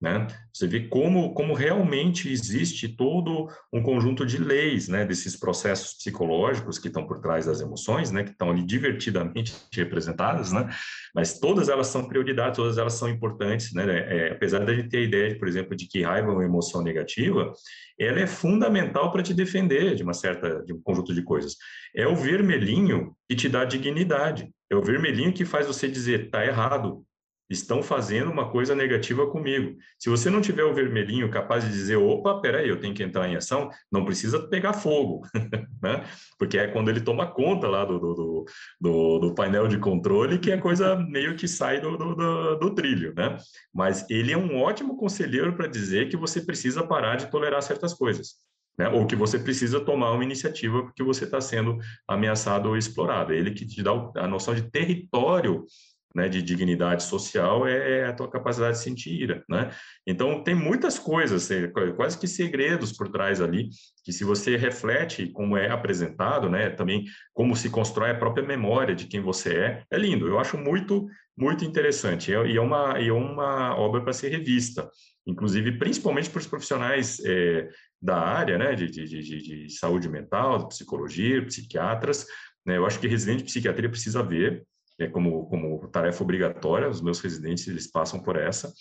[0.00, 0.28] Né?
[0.52, 6.78] Você vê como, como realmente existe todo um conjunto de leis né, desses processos psicológicos
[6.78, 10.68] que estão por trás das emoções, né, que estão ali divertidamente representadas, né?
[11.12, 13.72] mas todas elas são prioridades, todas elas são importantes.
[13.72, 13.84] Né?
[13.88, 16.80] É, apesar da gente ter a ideia, por exemplo, de que raiva é uma emoção
[16.80, 17.52] negativa,
[17.98, 21.56] ela é fundamental para te defender de uma certa de um conjunto de coisas.
[21.94, 24.48] É o vermelhinho que te dá dignidade.
[24.70, 27.04] É o vermelhinho que faz você dizer, está errado,
[27.48, 29.78] estão fazendo uma coisa negativa comigo.
[29.98, 33.28] Se você não tiver o vermelhinho capaz de dizer, opa, peraí, eu tenho que entrar
[33.28, 35.22] em ação, não precisa pegar fogo,
[35.82, 36.04] né?
[36.38, 38.44] Porque é quando ele toma conta lá do, do,
[38.80, 43.14] do, do painel de controle que a coisa meio que sai do, do, do trilho,
[43.16, 43.36] né?
[43.72, 47.94] Mas ele é um ótimo conselheiro para dizer que você precisa parar de tolerar certas
[47.94, 48.46] coisas.
[48.78, 48.88] Né?
[48.88, 53.32] ou que você precisa tomar uma iniciativa porque você está sendo ameaçado ou explorado.
[53.32, 55.66] É ele que te dá a noção de território
[56.14, 59.70] né, de dignidade social é, é a tua capacidade de sentir ira, né?
[60.06, 63.68] Então tem muitas coisas, é, quase que segredos por trás ali,
[64.04, 67.04] que se você reflete como é apresentado, né, também
[67.34, 70.26] como se constrói a própria memória de quem você é, é lindo.
[70.26, 71.06] Eu acho muito
[71.36, 74.90] muito interessante e é uma e é uma obra para ser revista,
[75.26, 77.68] inclusive principalmente para os profissionais é,
[78.00, 82.26] da área, né, de, de, de, de saúde mental, psicologia, psiquiatras.
[82.66, 84.66] Né, eu acho que residente de psiquiatria precisa ver
[84.98, 88.72] é como, como tarefa obrigatória, os meus residentes eles passam por essa,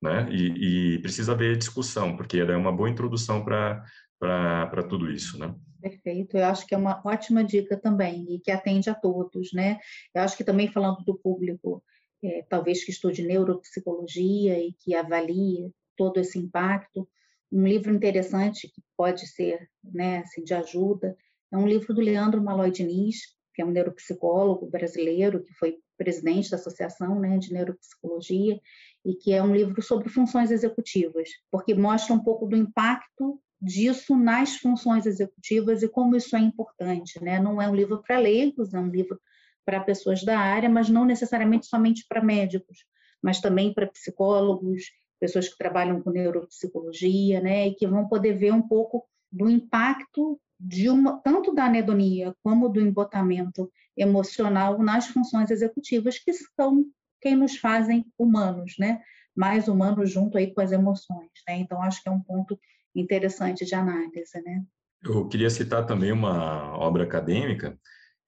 [0.00, 0.26] né?
[0.30, 5.54] E, e precisa haver discussão, porque ela é uma boa introdução para tudo isso, né?
[5.80, 9.78] Perfeito, eu acho que é uma ótima dica também e que atende a todos, né?
[10.14, 11.82] Eu acho que também falando do público,
[12.24, 17.08] é, talvez que estude neuropsicologia e que avalie todo esse impacto,
[17.52, 21.16] um livro interessante que pode ser, né, assim, de ajuda,
[21.52, 26.50] é um livro do Leandro Malói Diniz, que é um neuropsicólogo brasileiro, que foi presidente
[26.50, 28.60] da Associação né, de Neuropsicologia,
[29.02, 34.14] e que é um livro sobre funções executivas, porque mostra um pouco do impacto disso
[34.14, 37.40] nas funções executivas e como isso é importante, né?
[37.40, 39.18] Não é um livro para leigos, é um livro
[39.64, 42.84] para pessoas da área, mas não necessariamente somente para médicos,
[43.22, 44.82] mas também para psicólogos,
[45.18, 47.68] pessoas que trabalham com neuropsicologia, né?
[47.68, 52.68] E que vão poder ver um pouco do impacto de uma, tanto da anedonia como
[52.68, 56.84] do embotamento emocional nas funções executivas, que são
[57.20, 59.00] quem nos fazem humanos, né?
[59.34, 61.56] Mais humanos junto aí com as emoções, né?
[61.56, 62.58] Então, acho que é um ponto
[62.94, 64.62] interessante de análise, né?
[65.04, 67.78] Eu queria citar também uma obra acadêmica,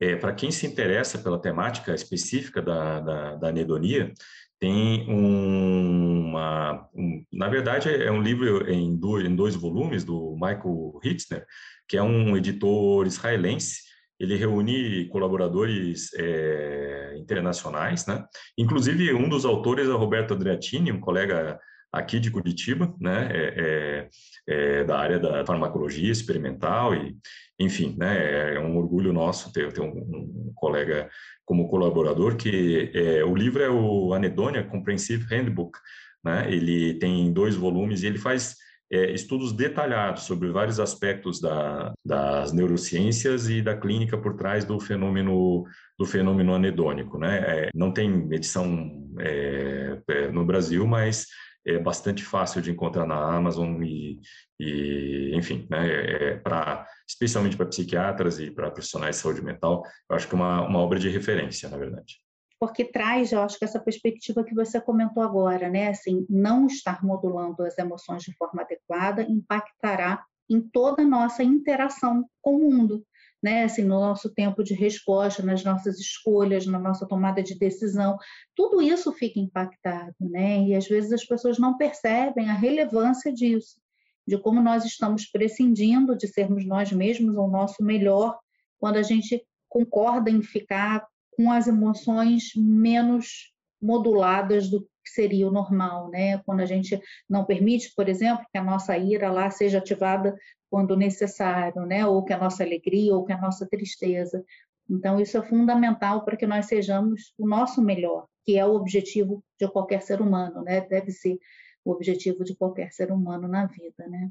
[0.01, 4.13] é, para quem se interessa pela temática específica da, da, da anedonia,
[4.61, 10.35] tem um, uma, um, na verdade é um livro em dois, em dois volumes do
[10.35, 11.47] Michael Hitzner,
[11.89, 13.83] que é um editor israelense.
[14.19, 18.25] Ele reúne colaboradores é, internacionais, né?
[18.57, 21.59] Inclusive um dos autores é Roberto Andreattini, um colega
[21.93, 24.09] aqui de Curitiba, né, é,
[24.47, 27.17] é, é, da área da farmacologia experimental e,
[27.59, 31.09] enfim, né, é um orgulho nosso ter, ter um, um colega
[31.45, 35.79] como colaborador que é, o livro é o Anedonia Comprehensive Handbook,
[36.23, 38.57] né, ele tem dois volumes e ele faz
[38.91, 44.81] é, estudos detalhados sobre vários aspectos da, das neurociências e da clínica por trás do
[44.81, 45.65] fenômeno
[45.99, 47.39] do fenômeno anedônico, né?
[47.39, 51.27] É, não tem medição é, é no Brasil, mas
[51.71, 54.21] é bastante fácil de encontrar na Amazon e,
[54.59, 59.83] e enfim, né, é, é para especialmente para psiquiatras e para profissionais de saúde mental,
[60.09, 62.21] eu acho que é uma, uma obra de referência, na verdade.
[62.61, 67.05] Porque traz, eu acho que essa perspectiva que você comentou agora, né, assim, não estar
[67.05, 73.05] modulando as emoções de forma adequada impactará em toda a nossa interação com o mundo
[73.43, 78.19] né, assim, no nosso tempo de resposta, nas nossas escolhas, na nossa tomada de decisão,
[78.55, 80.65] tudo isso fica impactado, né?
[80.65, 83.81] E às vezes as pessoas não percebem a relevância disso,
[84.27, 88.39] de como nós estamos prescindindo de sermos nós mesmos o nosso melhor
[88.79, 95.53] quando a gente concorda em ficar com as emoções menos moduladas do que seria o
[95.53, 96.39] normal, né?
[96.39, 100.37] Quando a gente não permite, por exemplo, que a nossa ira lá seja ativada
[100.71, 102.07] quando necessário, né?
[102.07, 104.45] Ou que a nossa alegria ou que a nossa tristeza.
[104.89, 109.43] Então isso é fundamental para que nós sejamos o nosso melhor, que é o objetivo
[109.61, 110.81] de qualquer ser humano, né?
[110.81, 111.39] Deve ser
[111.85, 114.31] o objetivo de qualquer ser humano na vida, né?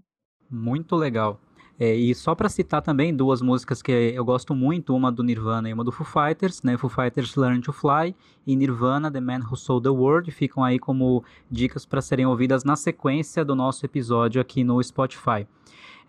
[0.49, 1.39] Muito legal.
[1.79, 5.69] É, e só para citar também duas músicas que eu gosto muito, uma do Nirvana
[5.69, 6.75] e uma do Foo Fighters, né?
[6.75, 8.15] Foo Fighters Learn to Fly
[8.47, 12.63] e Nirvana The Man Who Sold the World, ficam aí como dicas para serem ouvidas
[12.63, 15.47] na sequência do nosso episódio aqui no Spotify.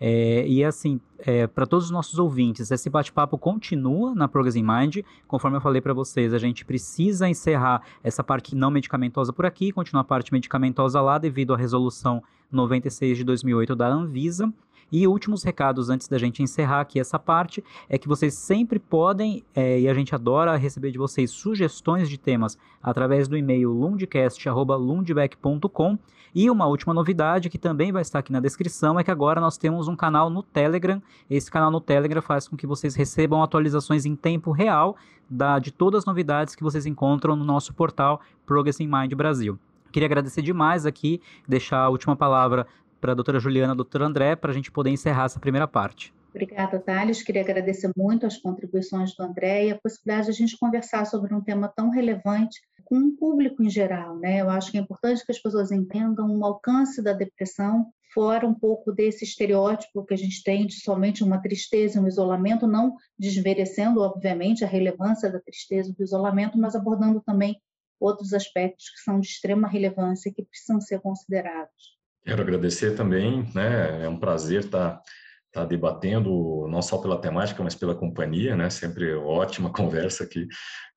[0.01, 4.63] É, e assim, é, para todos os nossos ouvintes, esse bate-papo continua na Progress in
[4.63, 4.99] Mind.
[5.27, 9.71] Conforme eu falei para vocês, a gente precisa encerrar essa parte não medicamentosa por aqui,
[9.71, 14.51] continuar a parte medicamentosa lá devido à resolução 96 de 2008 da Anvisa.
[14.91, 19.43] E últimos recados antes da gente encerrar aqui essa parte é que vocês sempre podem,
[19.53, 25.99] é, e a gente adora receber de vocês sugestões de temas através do e-mail lundcast.lundbeck.com.
[26.33, 29.57] E uma última novidade que também vai estar aqui na descrição é que agora nós
[29.57, 31.01] temos um canal no Telegram.
[31.29, 34.95] Esse canal no Telegram faz com que vocês recebam atualizações em tempo real
[35.29, 39.57] da, de todas as novidades que vocês encontram no nosso portal Progress in Mind Brasil.
[39.91, 42.67] Queria agradecer demais aqui, deixar a última palavra
[43.01, 46.13] para a doutora Juliana e doutor André, para a gente poder encerrar essa primeira parte.
[46.29, 47.23] Obrigada, Thales.
[47.23, 51.33] Queria agradecer muito as contribuições do André e a possibilidade de a gente conversar sobre
[51.33, 54.17] um tema tão relevante com o público em geral.
[54.17, 54.41] Né?
[54.41, 58.53] Eu acho que é importante que as pessoas entendam o alcance da depressão, fora um
[58.53, 64.01] pouco desse estereótipo que a gente tem de somente uma tristeza, um isolamento, não desmerecendo,
[64.01, 67.59] obviamente, a relevância da tristeza, do isolamento, mas abordando também
[67.99, 71.99] outros aspectos que são de extrema relevância e que precisam ser considerados.
[72.23, 74.03] Quero agradecer também, né?
[74.03, 75.01] É um prazer estar,
[75.49, 78.69] estar debatendo, não só pela temática, mas pela companhia, né?
[78.69, 80.47] Sempre ótima conversa aqui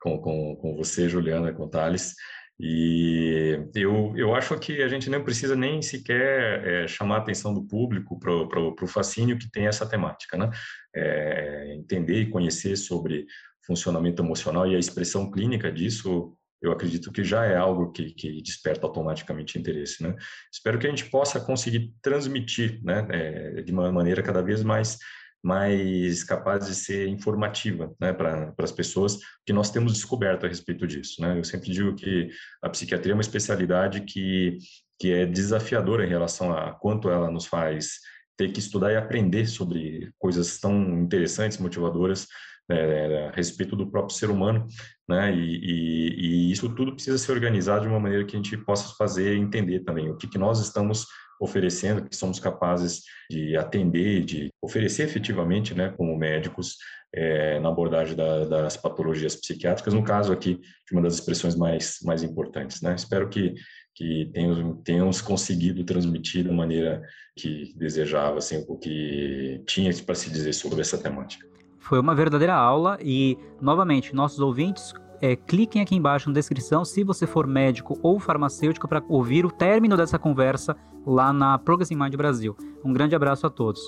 [0.01, 2.15] com, com, com você, Juliana, com Thales.
[2.61, 7.53] E eu, eu acho que a gente não precisa nem sequer é, chamar a atenção
[7.53, 10.49] do público para o fascínio que tem essa temática, né?
[10.95, 13.27] É, entender e conhecer sobre
[13.67, 18.41] funcionamento emocional e a expressão clínica disso eu acredito que já é algo que, que
[18.41, 20.15] desperta automaticamente interesse, né?
[20.53, 24.99] Espero que a gente possa conseguir transmitir, né, é, de uma maneira cada vez mais
[25.45, 30.87] mais capaz de ser informativa né, para as pessoas, que nós temos descoberto a respeito
[30.87, 31.21] disso.
[31.21, 31.37] Né?
[31.37, 32.31] Eu sempre digo que
[32.63, 34.59] a psiquiatria é uma especialidade que,
[35.01, 37.99] que é desafiadora em relação a quanto ela nos faz
[38.37, 42.29] ter que estudar e aprender sobre coisas tão interessantes, motivadoras,
[42.71, 44.67] é, a respeito do próprio ser humano,
[45.09, 45.35] né?
[45.35, 48.95] E, e, e, isso tudo precisa ser organizado de uma maneira que a gente possa
[48.97, 51.07] fazer entender também o que, que nós estamos
[51.41, 56.77] oferecendo, que somos capazes de atender, de oferecer efetivamente, né, como médicos,
[57.15, 61.99] é, na abordagem da, das patologias psiquiátricas, no caso aqui de uma das expressões mais,
[62.03, 62.81] mais importantes.
[62.81, 62.95] Né?
[62.95, 63.55] Espero que,
[63.95, 67.03] que tenhamos, tenhamos conseguido transmitir da maneira
[67.37, 71.52] que desejava, assim, o que tinha para se dizer sobre essa temática.
[71.83, 77.03] Foi uma verdadeira aula e, novamente, nossos ouvintes, é, cliquem aqui embaixo na descrição se
[77.03, 82.15] você for médico ou farmacêutico para ouvir o término dessa conversa lá na Progressing Mind
[82.15, 82.57] Brasil.
[82.85, 83.81] Um grande abraço a todos.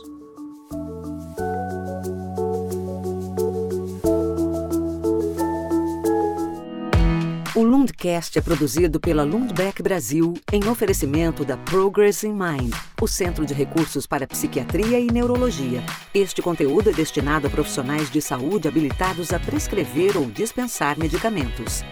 [7.95, 13.47] O Lundcast é produzido pela Lundbeck Brasil em oferecimento da Progress in Mind, o Centro
[13.47, 15.83] de Recursos para Psiquiatria e Neurologia.
[16.13, 21.85] Este conteúdo é destinado a profissionais de saúde habilitados a prescrever ou dispensar medicamentos.